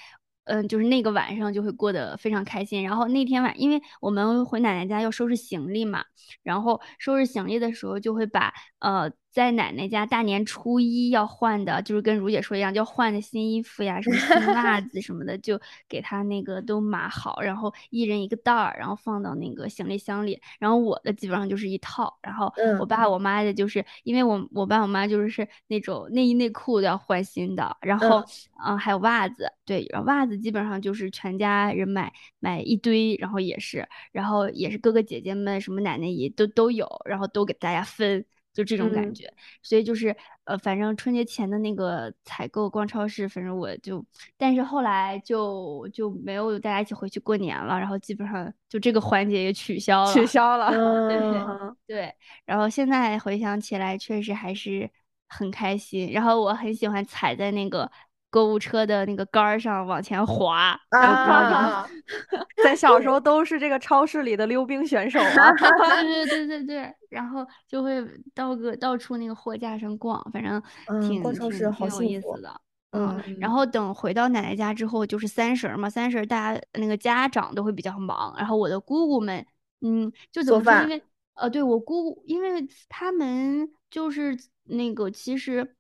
[0.46, 2.82] 嗯，就是那个晚上就会过得非常开心。
[2.82, 6.06] 然后那天晚，因为我们回奶奶家要收拾行李嘛，
[6.44, 15.58] 然后收拾行李的时候就会把呃在奶奶家大年初一要换的，就是跟如姐说一样，要换的新衣服呀，什么新袜子什么的，就
[15.88, 20.38] 给她那个都码好，然后一人一个袋儿，然后放到那个行李箱里。
[20.60, 28.22] 然后我的基本上就是一套，然后我嗯爸我妈的就是因为我我爸我妈就是是那种内衣内裤都要换新的，然后
[28.66, 38.26] 嗯还有袜子，对，然后袜子基本上就是全家人买买一堆，然后也是，然后也是哥哥姐姐们什么奶奶姨都都有，然后都给大家分。
[38.54, 44.04] 就这种感嗯觉，所以就是呃，反正春节前的那个采购逛超市，反正我就，
[44.38, 50.14] 但是后来就就没有大家一起回去过年了，然后基本上就这个环节也取消了。
[50.14, 50.68] 取消了。
[50.76, 54.90] 嗯，对对，然后现在回想起来，确实还是
[55.28, 56.12] 很开心。
[56.12, 57.90] 然后我很喜欢踩在那个
[58.32, 61.86] 购物车的那个杆儿上往前滑，啊，
[62.64, 65.52] 在小时候都是这个超市里的溜冰选手啊。
[66.02, 68.02] 对对对对对，然后就会
[68.34, 71.34] 到个到处那个货架上逛，反正嗯挺挺
[71.74, 72.50] 挺有意思的。
[72.92, 79.46] 嗯，嗯然后等回到奶奶家之后，就是三十儿嘛，三十儿大家那个家长都会比较忙，然后我的姑姑们，
[79.82, 80.74] 嗯，就怎么说？
[80.84, 81.04] 因为
[81.34, 85.76] 呃，对我姑姑，因为他们就是那个其实。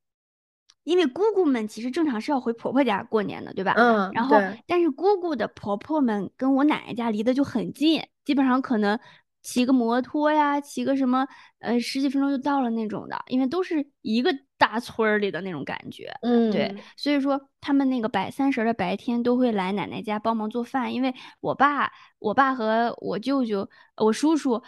[0.84, 3.74] 因为姑姑们其实正常是要回婆婆家过年的，对吧？
[3.78, 9.00] 嗯然后，但是姑姑的婆婆们跟我奶奶家离得就很近，基本上可能
[9.44, 11.28] 骑个摩托呀，骑个什么，
[11.60, 16.12] 呃，十几分钟就到了那种的，因为都是一个大村儿里的那种感觉。
[16.22, 23.68] 嗯对嗯，所以说他们那个白三十儿的白天都会来奶奶家帮忙做饭，因为我爸、我爸和我舅舅、
[23.98, 24.62] 我叔叔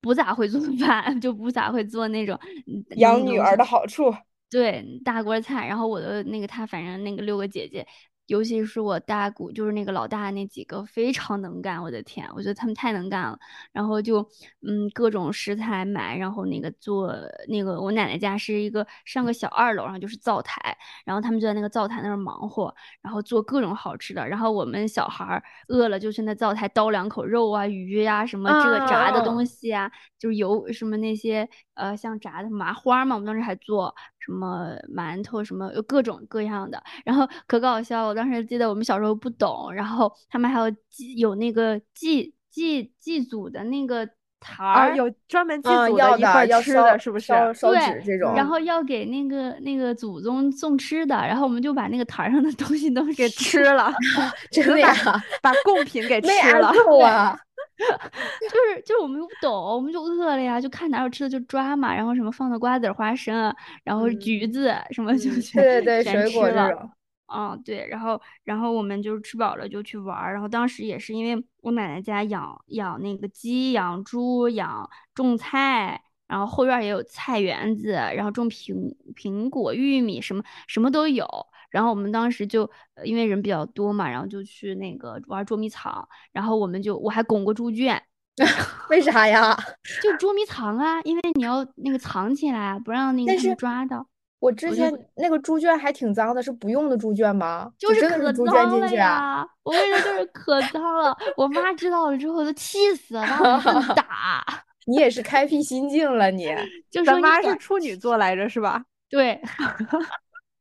[0.00, 4.14] 不咋会做 饭，就不咋会做那种嗯养女儿的好处，
[4.54, 7.84] 对大锅菜，然后我的那个他反正那个六个姐姐
[8.26, 13.38] 尤其是我大姑，就是那个老大那几个非常能干，我的天，我觉得他们太能干了。
[13.70, 14.26] 然后就
[14.66, 17.14] 嗯各种食材买，然后那个做
[17.48, 24.26] 那个我奶奶家是一个上个小二楼，然后就是灶台，然后他们就在那个灶台那儿忙活，然后做各种好吃的。
[24.26, 38.13] 然后我们小孩儿饿了就去那灶台叨两口肉啊、鱼呀、什么这个炸的东西啊，就是油什么那些呃像炸的麻花嘛，我们当时还做什么馒头什么有各种各样的，然后可搞笑。
[38.14, 44.06] 我当时记得我们小时候不懂，然后他们还有祭有那个祭祭祭祖的那个
[44.38, 47.26] 台啊，儿，有专门祭啊，祖要一块儿吃的，是不是？
[47.26, 53.92] 烧纸这种，然后要给那个那个祖宗送吃的，然后我们就把那个坛儿上的 东西都给吃了，
[54.52, 54.94] 真的呀，
[55.42, 56.72] 把贡品给吃了。
[56.86, 57.36] 够啊！
[57.76, 63.52] 就是就是我们又不懂，我们就饿了呀，就看哪有吃的就抓嘛，然后什么放的瓜子、花生啊，
[63.82, 66.68] 然后嗯橘子什么就嗯全对对对，全水果吃了。
[66.68, 66.90] 这种，
[67.34, 81.26] 嗯，对，然后然后我们就吃饱了就去玩儿，然后当时也是因为我奶奶家养养那个鸡、养猪、养种菜，然后后院也有菜园子，然后种苹苹果、玉米什么什么都有。
[81.70, 82.62] 然后我们当时就
[82.94, 88.00] 呃因为人比较多嘛，然后就去那个玩捉迷藏，然后我们就我还拱过猪圈，
[88.90, 89.56] 为啥呀？
[90.00, 94.06] 就捉迷藏啊，因为你要那个藏起来啊，不让那个他们抓到。
[94.44, 97.72] 我之前那个猪圈还挺脏的，是不用的猪圈吗？
[97.78, 98.90] 就是可脏了？
[98.92, 99.48] 呀！
[99.62, 101.16] 我跟你说，就是可脏了。
[101.34, 103.26] 我妈知道了之后都气死了，
[103.96, 104.44] 打，
[104.84, 106.44] 你也是开辟新境了， 你
[106.90, 108.84] 就说你咱妈是处女座来着，是吧？
[109.08, 109.40] 对，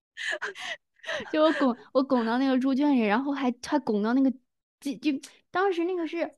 [1.29, 4.31] 就我拱我拱到那个猪圈里，然后还还拱到那个
[4.79, 5.11] 就，就
[5.51, 6.31] 当时那个是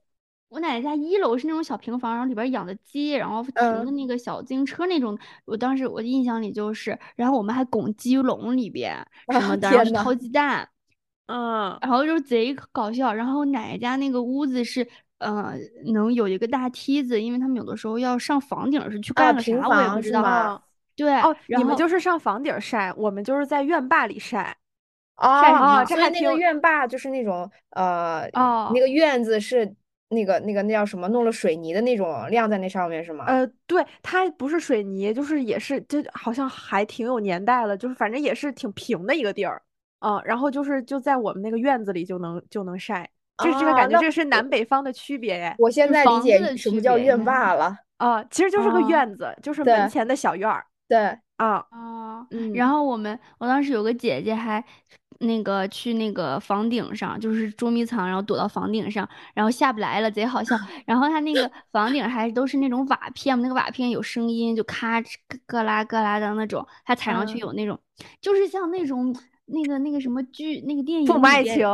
[0.49, 5.17] 我奶奶家一楼是那种小平房，然后里边养的鸡，然后停的嗯那个小自行车那种。
[5.45, 8.95] 我当时我印象里就是，然后我们还拱鸡笼里边
[9.31, 10.67] 什啊么的，然后掏鸡蛋。
[11.27, 13.11] 嗯，然后就贼搞笑。
[13.13, 14.87] 然后奶奶家那个屋子是，
[15.17, 15.53] 呃，
[15.93, 20.21] 能有一个大梯子，因为他们有的时候要上房顶是去啊，干个平啥，我也不知道。
[20.21, 20.61] 吗？
[20.95, 24.55] 对，哦，你们就是上房顶儿晒，我们就是在院坝里晒。
[25.17, 29.73] 哦晒什么这还所以那个挺院坝就是那种呃，哦那个院子是
[30.09, 33.25] 那个那个那叫什么，弄了水泥的那种晾在那上面是吗？
[33.27, 39.61] 呃，对，它不是水泥，就是也是，就好像还挺有年代了，就是反正也是挺平的一个地儿。
[39.99, 45.55] 嗯，然后就是就在我们那个院子里就能就能晒，这这个感觉这是南北方的区别耶。
[45.57, 47.75] 我现在理解什么叫院坝了。
[47.97, 50.99] 啊，其实就是个哦院子，就是门前的小院儿对，
[51.37, 51.65] 啊。
[51.71, 54.63] 啊，嗯，然后我们我当时有个姐姐还
[55.25, 60.57] 那个去那个房顶上，就是捉迷藏，然后躲到房顶上，然后下不来了，贼好笑。
[60.87, 65.15] 然后他那个房顶还都是那种瓦片，那个瓦片有声音，就咔哧
[65.45, 67.79] 咯啦咯啦的那种，他踩上去嗯有那种，
[68.21, 69.15] 就是像那种
[69.45, 71.65] 那个那个什么剧那个电影父母爱情，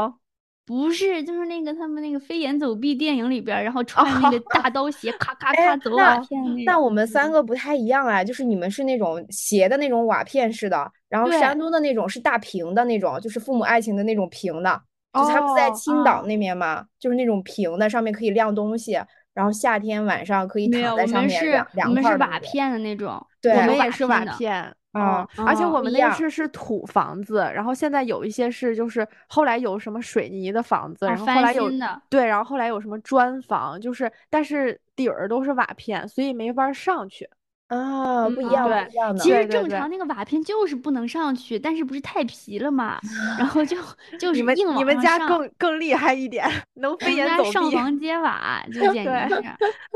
[0.66, 6.64] 不是，就是那个他们那个飞檐走壁电影里边儿，然后穿那个大刀 鞋，咔咔哎咔走那瓦片那。
[6.74, 14.82] 那我们三个不太一样哎，就是你们是那种斜的那种瓦片式的，然后山东的那种是大平的那种，就是父母爱情的那种平的，
[15.14, 18.93] 就是他们在哦青岛哦那边嘛，就是那种平的，上面可以晾东西，
[19.34, 22.18] 然后夏天晚上可以躺在上我们是面凉凉我们是。
[22.18, 37.30] 瓦片的那种，对我们也是瓦片嗯，而且哦我们那是是土房子，然后现在有一些是就是后来有什么水泥的房子，啊然后后翻来有新的对，然后后来有什么砖房，就是但是底儿都是瓦片，所以没法上去。
[37.68, 39.24] 啊，不一嗯样，对不一样的。
[39.24, 43.00] 其实正常那个瓦片就是不能上去，但是不是太皮了嘛，
[43.39, 43.78] 然后就
[44.20, 45.00] 就你是硬们你们。
[45.00, 47.52] 家更更厉害一点，能飞檐走壁。
[47.52, 49.50] 上房揭瓦，就简对直是。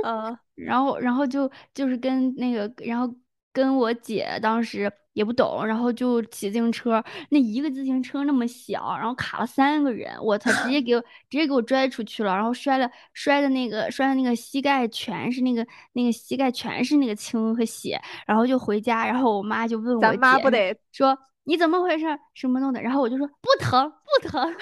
[0.05, 3.13] 嗯然后，然后就就是跟那个，然后
[3.55, 17.97] 跟我姐当时也不懂，然后就骑自行车，那一个自行车那么小，然后卡了三个人，我操，直接给我直接给我拽出去了，然后摔了摔的那个摔的那个膝盖全是那个那个膝盖全是那个青和血，
[18.27, 24.53] 然后就回家，然后我妈就问我咱妈姐不得说你怎么回事什么弄的，然后我就说不疼不疼。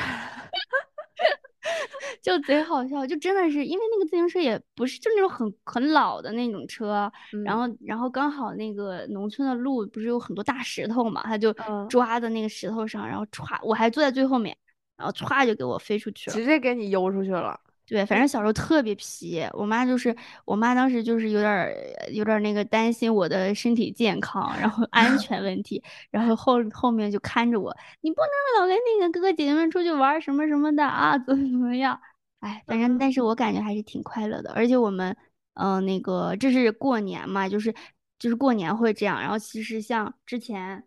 [2.21, 7.11] 就贼好笑，就真的是因为那个自行车也不是就那种很很老的那种车，
[7.45, 14.55] 然嗯后然后刚好那个农村的路不是有很多大石头嘛，他就嗯抓在那个石头上，然后歘，我还坐在最后面，
[14.97, 16.35] 然后歘就给我飞出去了。
[16.35, 17.59] 直接给你悠出去了。
[17.85, 20.15] 对，反正小时候特别皮，我妈就是
[20.45, 21.75] 我妈当时就是有点儿
[22.11, 31.99] 有点儿那个担心我的身体健康，然后安 全问题，然后后后面就看着我，你不能老跟那个哥哥姐姐们出去玩什么什么的啊，怎么怎么样？
[32.39, 35.15] 哎，反正但是我感觉还是挺快乐的，而且我们
[35.55, 37.73] 嗯、呃那个这是过年嘛，就是
[38.17, 40.83] 就是过年会这样，然后其实像之前。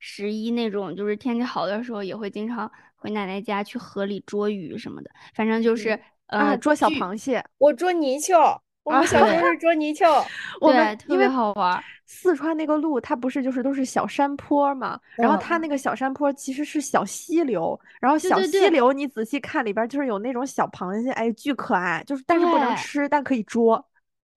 [0.00, 5.10] 十一那种，就是天气好的时候，也会经常回奶奶家去河里捉鱼什么的。
[5.34, 5.90] 反正就是
[6.26, 10.06] 啊，呃，捉小螃蟹，我捉泥鳅，我们小时候是 捉泥鳅。
[10.60, 11.82] 我对，特别们因为好玩儿。
[12.10, 23.84] 四川那个路，它不是就是都是小山坡嘛，然后嗯它那个小山坡其实是小溪流，然后小溪流你仔细看里边儿就是有那种小螃蟹，哎，巨可爱，就是但是不能吃，但可以捉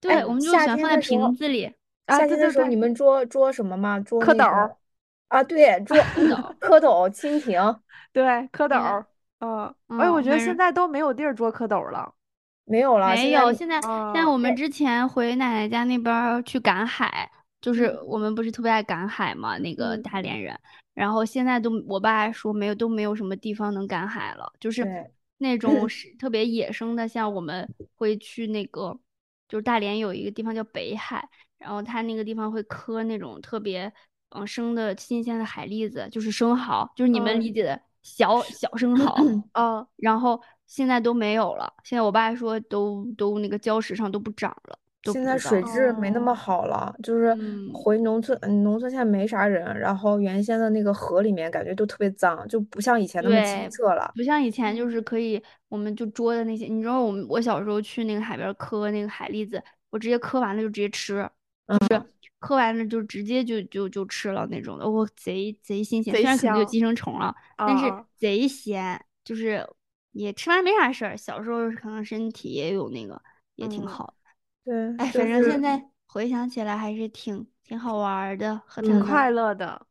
[0.01, 1.63] 对，哎我们就夏喜欢放在瓶子里。
[2.07, 3.99] 啊，夏天的时候你，们捉捉什么吗？
[4.01, 4.69] 捉蝌蚪
[5.31, 5.97] 啊，对，捉
[6.59, 7.79] 蚪蝌蚪、蜻蜓，
[8.11, 9.03] 对蝌蚪，
[9.39, 12.13] 嗯，哎，我觉得现在都没有地儿捉蝌蚪了，
[12.65, 13.15] 没有了。
[13.15, 20.57] 没有，现在现在哦我们之前回奶奶家那边儿去赶海，就是嗯我们不是特别爱赶海嘛，那个嗯大连人，
[20.93, 24.85] 然后现在都我爸说没有都没有什么地方能赶海了，就是
[25.37, 28.99] 那种是特别野生的，像我们会去那个，
[29.47, 31.25] 就是大连有一个地方叫北海，
[31.57, 33.91] 然后它那个地方会磕那种特别
[34.31, 39.15] 嗯生的新鲜的海蛎子，就是生蚝，就是你们嗯理解的小小生蚝。
[39.53, 41.71] 嗯，然后现在都没有了。
[41.83, 54.11] 现在我爸说都都那个礁石上都不长了，都现在水质没那么哦好了，就是嗯回农村，嗯农村现在没啥人，然后原先的那个河里面感觉都特别脏，就不像以前那么清澈了。
[54.15, 61.29] 不像以前就是可以，我们就捉的那些，你知道我们我小时候去那个海边儿磕那个海蛎子，我直接磕完了就直接吃，
[61.67, 61.77] 嗯，
[62.41, 67.33] 磕完了就直接就就就吃了那种的，我贼贼新鲜，虽然可能有寄生虫了，
[67.63, 69.65] 但是啊贼鲜，就是
[70.11, 71.15] 也吃完没啥事儿。
[71.15, 73.21] 小时候可能身体也有那个，
[73.55, 74.13] 也挺嗯好的。
[74.63, 79.87] 对，哎，就反正现在回想起来还是挺挺好玩儿的，和他嗯们，快乐的，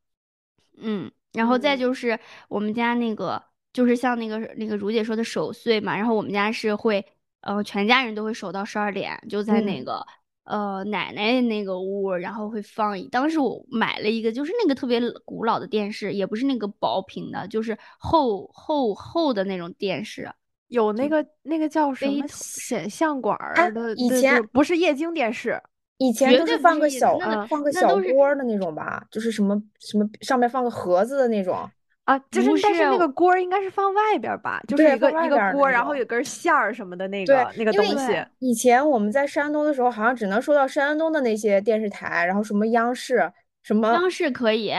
[0.78, 3.42] 嗯，然后再嗯就是我们家那个，
[3.72, 7.05] 就是像那个那个如姐说的守岁嘛，然后我们家是会，
[7.40, 10.05] 呃，全家人都会守到十二点，就在那嗯个
[10.45, 20.30] 呃奶奶那个屋，然后会放一，当时我买了一个，就是那个特别古老的电视，也不是那个薄屏的，就是厚厚厚的那种电视，
[20.68, 23.38] 有那个那个叫什么显像管
[23.72, 25.61] 的，对以前对不是液晶电视，
[25.99, 31.68] 以前都是放个小放个小那都是锅的那种吧，就是什么什么上面放个盒子的那种。
[32.11, 38.20] 啊，就是不但是那个锅儿应该是放外边儿吧，就是对一个一个锅儿，然后有根线儿什么的那个那个东西。
[38.40, 43.32] 以前我们在山东的时候，好像只能收到山东的那些电视台，然后什么央视，
[43.62, 44.72] 什么央视可以，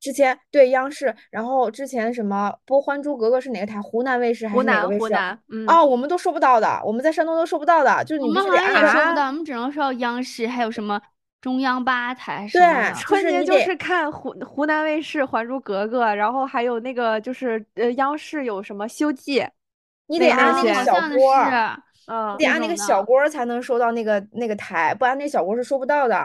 [0.00, 3.82] 之前对央视，然后之前什么播《还珠格格》是哪个台？
[3.82, 5.00] 湖南卫视还是哪个南卫视？
[5.00, 10.98] 湖南，嗯，哦，我们都收不到的，我们在山东都收不到的，就是你必们好像也收不到，我们只能收到央视，还有什么
[11.40, 12.94] 中央八台什对么的。
[12.94, 19.40] 春节就是看湖湖南卫视《还珠格格》，然后还有那个就是呃央视有什么《西游记》，
[20.08, 21.34] 你得按那个小锅
[22.10, 26.16] 嗯你得按那个小锅才能收到那个那个台，不然那小锅是收不到的。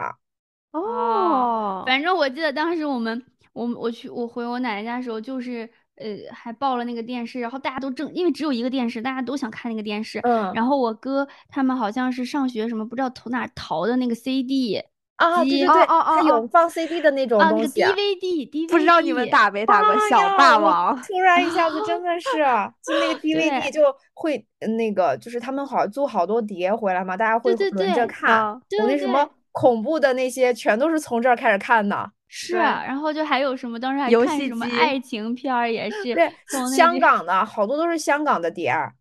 [0.72, 10.18] 哦，反正我记得当时我们，我我去我回我奶奶家的时候，就是呃还抱了那个电视，然后大家都正因为只有一个电视，大家都想看那个电视。
[10.24, 14.82] 嗯然后我哥他们好像是上学什么不知道从哪淘的那个 CD
[15.16, 17.90] 啊，对机对对，哦哦哦它有放 CD 的那种东西啊。
[17.92, 18.18] DVD
[18.50, 21.00] DVD，不知道你们打没打过哎小霸王？
[21.02, 22.30] 突然一下子真的是，
[22.84, 28.30] 就那个 DVD 就会呃那个，就是他们好租好多碟回来嘛，大家会轮着看。
[28.30, 32.10] 啊对对我那什么恐怖的那些，全都是从这儿开始看的。
[32.26, 36.28] 是，对然后就还有什么当时还游戏看什么爱情片儿也 是对
[36.76, 38.92] 香港的好多都是香港的碟儿，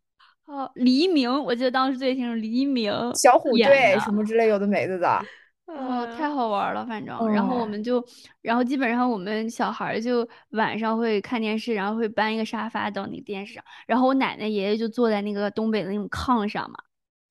[0.45, 5.19] 哦黎明，我记得当时最清楚黎明小虎队什么之类有的没的的。
[5.67, 6.17] 哦，嗯。
[6.17, 8.03] 太好玩了，反正，然后我哦们就，
[8.41, 16.77] 然后基本上我们小孩儿就晚上会看电视，然后会搬一个沙发到那个电视上，然后我奶奶爷爷就坐在那个东北的那种炕上嘛，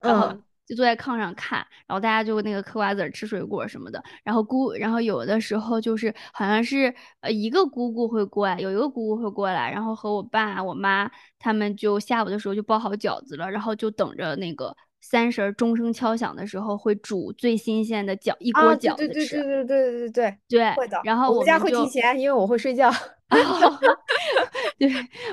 [0.01, 0.43] 然后嗯。
[0.67, 20.99] 就坐在炕上看，然后大家就那个嗑瓜子儿、吃水果什么的，然后姑，然后有的时候就是好像是呃一个姑姑会过来，有一个姑姑会过来，然后和我爸、我妈他们就下午的时候就包好饺子了，然后就等着那个三十儿钟声敲响的时候会煮最新鲜的饺一锅饺子吃，对对对对对对对，对会的。
[21.05, 22.91] 然后我们家会提前，因为我会睡觉。
[24.79, 24.91] 对，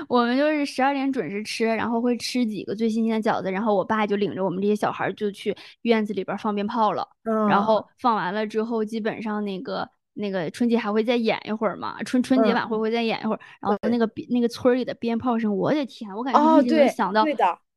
[0.08, 7.06] 我们就是十二点准时吃，然后会吃几个最新鲜的饺子，然后我爸就领着我们这些小孩儿就去院子里边儿放鞭炮了。
[7.22, 13.40] 然嗯后放完了之后，基本上那个那个春节还会再演一会儿嘛，春春节晚会嗯会再演一会儿。
[13.60, 17.22] 然后那个鞭那个村里的鞭炮声，我的天，我感觉哦，一直能对响到，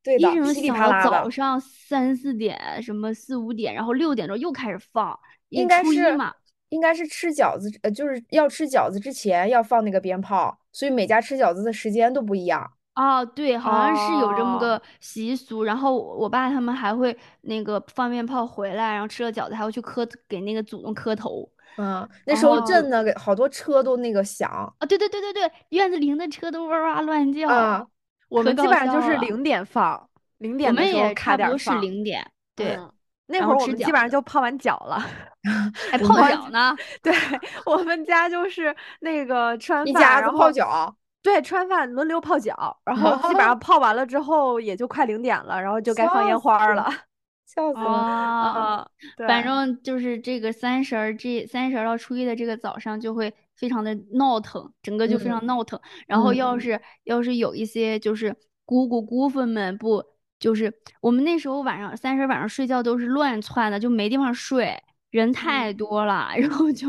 [0.04, 0.76] 对的，一直响。
[1.04, 5.18] 早上三四点，什么四五点，然后六点钟又开始放，
[5.50, 6.34] 应该是嘛。
[6.70, 12.68] 应该是吃饺子，呃，就是要吃饺子之前要放那个鞭炮，所以每家吃饺子的时间都不一样。
[12.96, 15.64] 哦，对，好像是有这么哦个习俗。
[15.64, 21.48] 然后我爸他们还会那个放鞭炮回来，然后吃了饺子还会去磕给那个祖宗磕头。
[21.78, 24.50] 嗯，那时候哦震的给好多车都那个响
[24.80, 27.88] 啊，对对对对对，院子里的车都哇哇乱叫。
[28.34, 30.10] 我们基本上就是零点放，
[30.40, 31.70] 零点的时候差不多是。
[31.80, 32.26] 零点，
[32.56, 32.92] 对，嗯
[33.28, 35.02] 那会儿我们基本上就泡完脚了。
[35.92, 36.76] 还泡脚呢。
[37.02, 37.14] 对，
[37.66, 40.94] 我们家就是那个吃完饭，然后泡脚。
[41.22, 46.92] 对，吃完饭轮流泡脚，然后基本上泡完了之后也就快零点了，然后就该放烟花儿了。
[47.46, 47.86] 笑死了。
[47.86, 48.88] 啊，啊，
[49.18, 55.80] 对，反正就是这个三十儿，这三十儿到初一的这个早上就会非常的闹腾，整个就非常闹腾。
[56.08, 58.36] 然后要嗯是要是有一些就是
[58.66, 60.04] 姑姑姑父们不，
[60.40, 64.76] 就是我们那时候晚上三十晚上睡觉都是乱窜的，就没地方睡，
[65.12, 66.88] 人太多了，然后就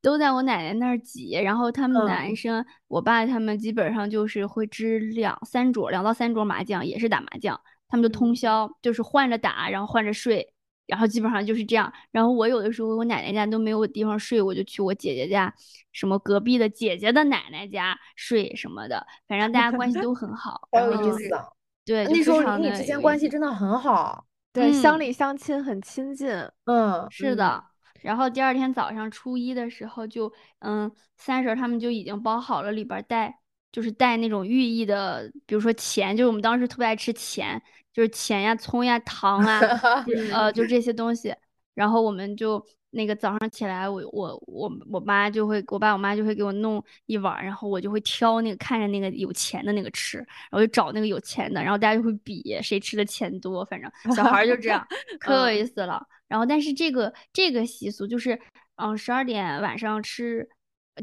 [0.00, 1.32] 都在我奶奶那儿挤。
[1.32, 7.60] 然后他们嗯男生，我爸他们基本上就是会支两三桌，两到三桌麻将，也是打麻将。
[7.92, 10.54] 他们就通嗯宵，就是换着打，然后换着睡，
[10.86, 11.92] 然后基本上就是这样。
[12.10, 15.54] 然后我有的时候我奶奶家都没有地方睡，我就去我姐姐家，
[15.92, 20.58] 什么隔壁的姐姐的奶奶家睡什么的，反正大家关系都很好。
[20.72, 21.44] 好有意思啊！
[21.84, 24.24] 对，那时候邻里之间关系真的很好。
[24.54, 26.30] 对乡嗯里乡亲很亲近。
[26.64, 27.62] 嗯，是的。
[28.00, 33.38] 然后第二天早上初一的时候就，嗯，三婶他们就已经包好了，里边儿带
[33.70, 37.62] 就是带那种寓意的，比如说钱，就是我们当时特别爱吃钱，
[37.92, 39.60] 就是钱呀、葱呀、糖啊，
[40.32, 41.34] 呃，就这些东西。
[41.74, 54.86] 然后我们就那个早上起来，我我我我妈就会，我爸我妈就会给我弄一碗儿，然后我就会挑那个看着那个有钱的那个吃，然后就找那个有钱的，然后大家就会比谁吃的钱多，反正 小孩儿就这样，
[55.18, 56.06] 可有嗯意思了。
[56.28, 58.38] 然后但是这个这个习俗就是，
[58.76, 60.46] 嗯，十二点晚上吃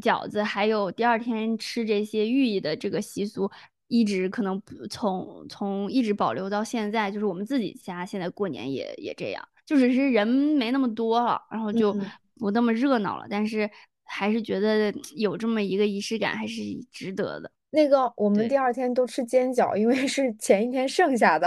[0.00, 3.50] 饺子，还有第二天吃这些寓意的这个习俗。
[3.90, 12.10] 一直可能不从从一直保留到现在，就是我们自己家现在过年也也这样，就只是人没那么多了，然后就嗯。
[12.40, 13.68] 不那么热闹了，但是
[14.02, 17.52] 还是觉得有这么一个仪式感还是值得的。
[17.68, 21.46] 那个我们第二天都吃煎饺，因为是前一天剩下的，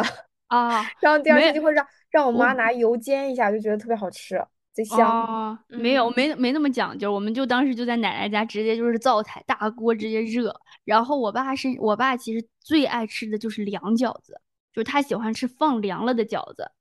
[0.49, 0.85] 啊。
[1.01, 4.39] 然后第二天就会让让我妈拿油煎一下，就觉得特别好吃，
[4.73, 5.09] 贼香。
[5.09, 10.53] 哦，没有，没没那么讲究，我们就当时就在奶奶家，直接就是灶台大锅直接热。
[10.83, 14.41] 然后我爸是我爸，其实最爱吃的就是凉饺子，
[14.73, 16.71] 就是他喜欢吃放凉了的饺子。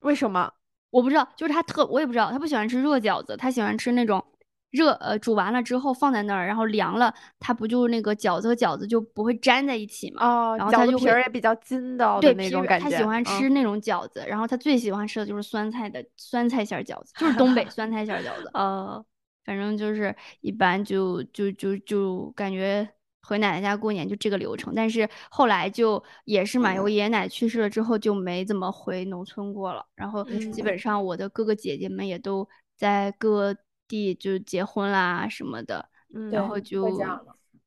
[0.00, 0.52] 为什么？
[0.90, 4.24] 我不知道，就是他特我也不知道，他不喜欢吃热饺子，他喜欢吃那种
[4.70, 10.26] 热呃煮完了之后放在那儿，然后凉了，它不就那个饺子和饺子就不会粘在一起嘛？
[10.26, 12.90] 哦，然后它就皮儿也比较筋道的对，那种感觉。
[12.90, 18.50] 他喜欢嗯吃那种饺子，然后他最喜欢吃的就是酸菜的酸菜馅儿饺子，就是东北 酸菜馅儿饺子。
[18.52, 19.02] 呃，
[19.44, 22.86] 反正就是一般就就就就感觉
[23.22, 32.46] 回奶奶家过年就这个流程，但是后来就也是嘛，我爷爷奶奶去世了之后就没怎么回农村过了，然后基本上我的哥哥姐姐们也都
[32.76, 33.56] 在各
[33.88, 36.98] 地就结婚啦什么的，嗯，然后就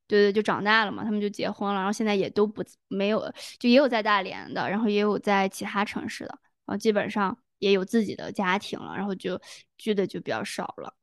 [0.08, 3.22] 对对，就长大了嘛，他们就结婚了，然后现在也都不没有，
[3.60, 9.40] 就也有在大连的，然后也有在其他城市的，然后基本上也有自己的家庭了，然后就
[9.78, 10.94] 聚的就比较少了。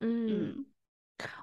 [0.00, 0.66] 嗯，嗯，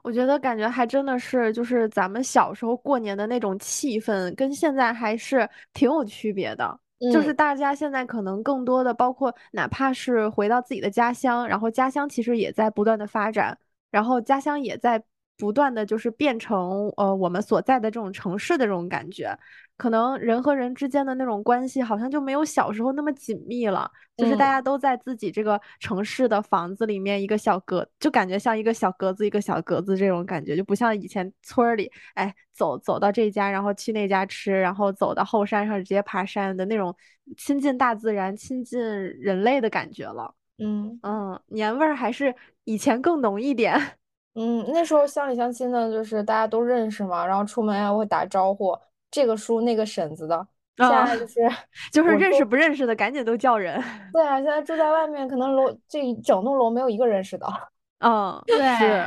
[0.04, 6.80] 我觉得感觉还真的是，就是咱们小时候过年的那种气氛，跟现在还是挺有区别的。
[7.10, 7.36] 就是嗯。
[7.36, 13.58] 大家现在可能更多的，包括哪怕是回到自己的家乡，然后家乡其实也在不断的发展，
[13.90, 15.04] 然后家乡也在
[15.38, 19.36] 不断的就是变成呃我们所在的这种城市的这种感觉，
[19.78, 36.96] 可能人和人之间的那种关系好像就没有小时候那么紧密了，就是大嗯家都在自己这个城市的房子里面一个小格，就感觉像一个小格子一个小格子这种感觉，就不像以前村儿里，哎，走走到这家，然后去那家吃，然后走到后山上直接爬山的那种
[37.36, 40.36] 亲近大自然、亲近人类的感觉了。
[40.60, 43.74] 嗯嗯，年味儿还是以前更浓一点。
[44.36, 48.78] 嗯，那时候乡里乡亲的，就是大家都认识嘛，然后出门还会打招呼，
[49.12, 50.48] 这个叔那个婶子的。
[50.78, 51.36] 现啊在就是
[51.92, 53.80] 就是认识不认识的赶紧都叫人。
[54.12, 57.46] 对啊，现在住在外面，可能楼这一整栋楼没有一个认识的。
[58.00, 59.06] 嗯，对是，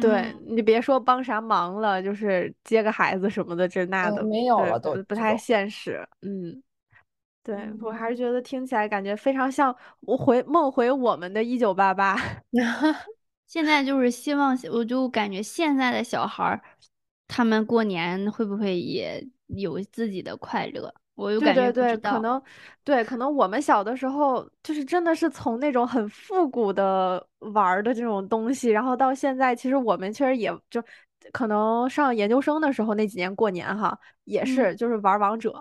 [0.00, 6.06] 对嗯你别说帮啥忙了，就是接个孩子什么的，这那嗯的，对没有了都不不太现实。
[6.22, 6.62] 嗯，
[7.42, 12.16] 对，我嗯还是觉得听起来感觉非常像我回梦回我们的一九八八。
[13.48, 16.60] 现在就是希望，我就感觉现在的小孩儿，
[17.32, 20.92] 他们过年会不会也有自己的快乐？
[21.14, 21.96] 我就对感觉对。
[21.98, 22.42] 可能
[22.82, 30.82] 对，可能我们小的时候就是真的是从那种很复古的玩儿的这种东西，然后到现在，其实我们确实也就
[31.32, 35.54] 可能上研究生的时候那几年过年哈，也嗯是就是玩儿王者。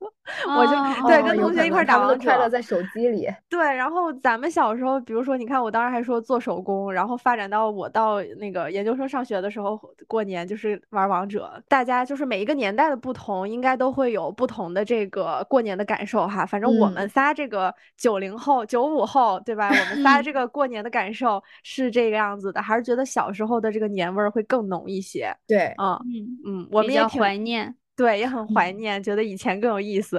[0.46, 3.26] 我就哦对跟同学一块打王者快乐在手机里。
[3.48, 11.50] 对，然后咱们小时候，比如说，你看我当时还说做手工，然后发展到我到那个研究生上学的时候，过年就是玩王者。
[11.66, 16.44] 大家就是每一个年代的不同，应该都会有不同的这个过年的感受哈。
[16.46, 19.68] 反正我们嗯仨这个九零后、九五后，对吧？
[19.68, 25.34] 我们仨嗯这 个过年的感受是这个样子的，还是觉得小时候的这个年味儿会更浓一些。
[25.46, 27.74] 对，嗯嗯，嗯，我们也挺怀念。
[27.98, 30.18] 对，也很怀念，觉得以前更有意思。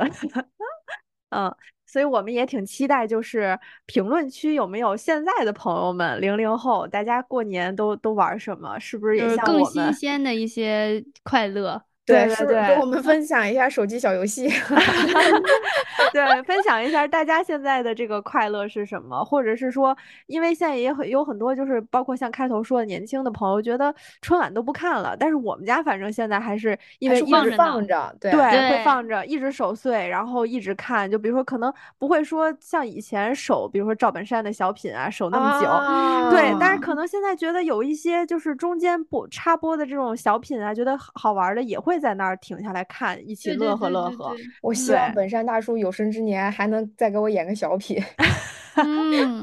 [1.32, 8.78] 嗯，所以我们也挺期待，就是评论区有没有现在的朋友们，零零后，大家过年都都玩什么？
[8.80, 9.86] 是不是也像我们？
[9.86, 11.82] 新鲜的一些快乐。
[12.10, 14.50] 对对对给我们分享一下手机小游戏？
[16.12, 19.96] 对，分享一下大家现在的这个快乐是什么，或者是说，
[20.28, 31.10] 因为现在也很有很多，就是包括像开头说的年轻的朋友，觉得春晚都不看了，但是我们家反正现在还是因为一直着放着，对对，会放着，一直守岁，然后一直看。
[31.10, 35.68] 就比如说，可能不会说像以前守，比如说赵本山的小品啊，守那么久。
[36.36, 44.34] 对，但是啊可能现在觉得有一些就是中间播插播的这种小品啊，觉得好好玩的，也会在那儿停下来看，一起乐呵对乐呵。
[44.36, 48.02] 对对我希望本山大叔有生之年还能再给我演个小品。
[48.82, 49.42] 嗯，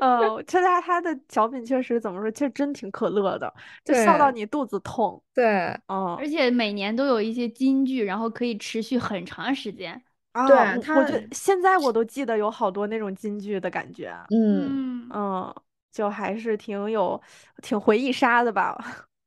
[0.00, 3.52] 嗯， 这他他的小品确实怎么说，其实真挺可乐的，
[3.84, 5.22] 就笑到你肚子痛。
[5.32, 10.02] 对，嗯而且每年都有一些金句，然后可以持续很长时间。
[10.32, 14.12] 啊，对我我他觉得现在我都记得有好多那种金句的感觉。
[14.30, 15.54] 嗯，嗯，嗯，
[15.92, 17.20] 就还是挺有
[17.62, 18.76] 挺回忆杀的吧。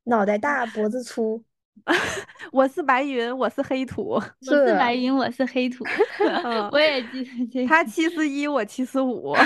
[0.04, 1.42] 脑袋大脖子粗，
[2.50, 5.84] 我是白云，我是黑土， 我是是白云，我是黑土。
[6.44, 7.68] 嗯我也记得这个。
[7.68, 9.36] 他七十一，我七十五。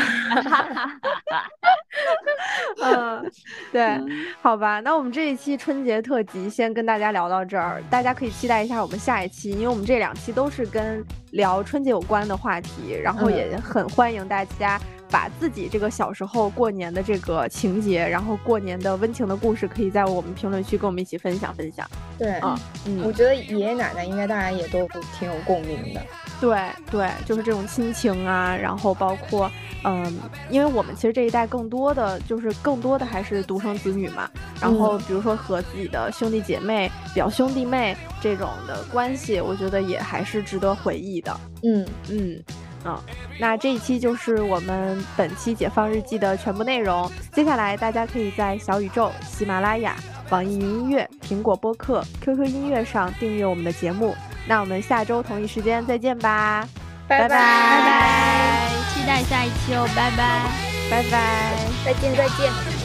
[2.82, 3.32] 嗯，
[3.72, 3.98] 对，
[4.40, 14.78] 好吧，那我们这一期春节特辑先跟大家聊到这儿，大家可以期待一下我们下一期，因为我们这两期都是跟聊春节有关的话题，然后也嗯很欢迎大家
[15.10, 21.89] 把自己这个小时候过年的这个情节，然后过年的温情的故事，可以在我们评论区跟我们一起分享分享。
[22.18, 24.86] 对，啊嗯，我觉得爷爷奶奶应该大家也都
[25.18, 26.01] 挺有共鸣的。
[26.40, 26.56] 对
[26.90, 29.51] 对，就是这种亲情啊，然后包括，
[29.85, 30.18] 嗯，
[30.51, 34.30] 因为我们其实这一代更多的就是更多的还是独生子女嘛，
[34.60, 41.40] 然后嗯比如说和自己的兄弟姐妹、表兄弟妹这种的关系，我觉得也还是值得回忆的。
[41.62, 42.09] 嗯，嗯。
[42.10, 42.44] 嗯，
[43.38, 47.10] 那这一期就是我们本期《解放日记》的全部内容。
[47.32, 49.96] 接下来大家可以在小宇宙、喜马拉雅、
[50.30, 54.16] 网易云音乐、苹果播客、QQ 音乐上订阅我们的节目。
[54.46, 56.66] 那我们下周同一时间再见吧，
[57.06, 57.38] 拜拜拜拜
[57.84, 60.50] 拜，期待下一期哦，拜拜。
[60.90, 61.55] 拜拜。
[61.84, 62.77] 再见再见。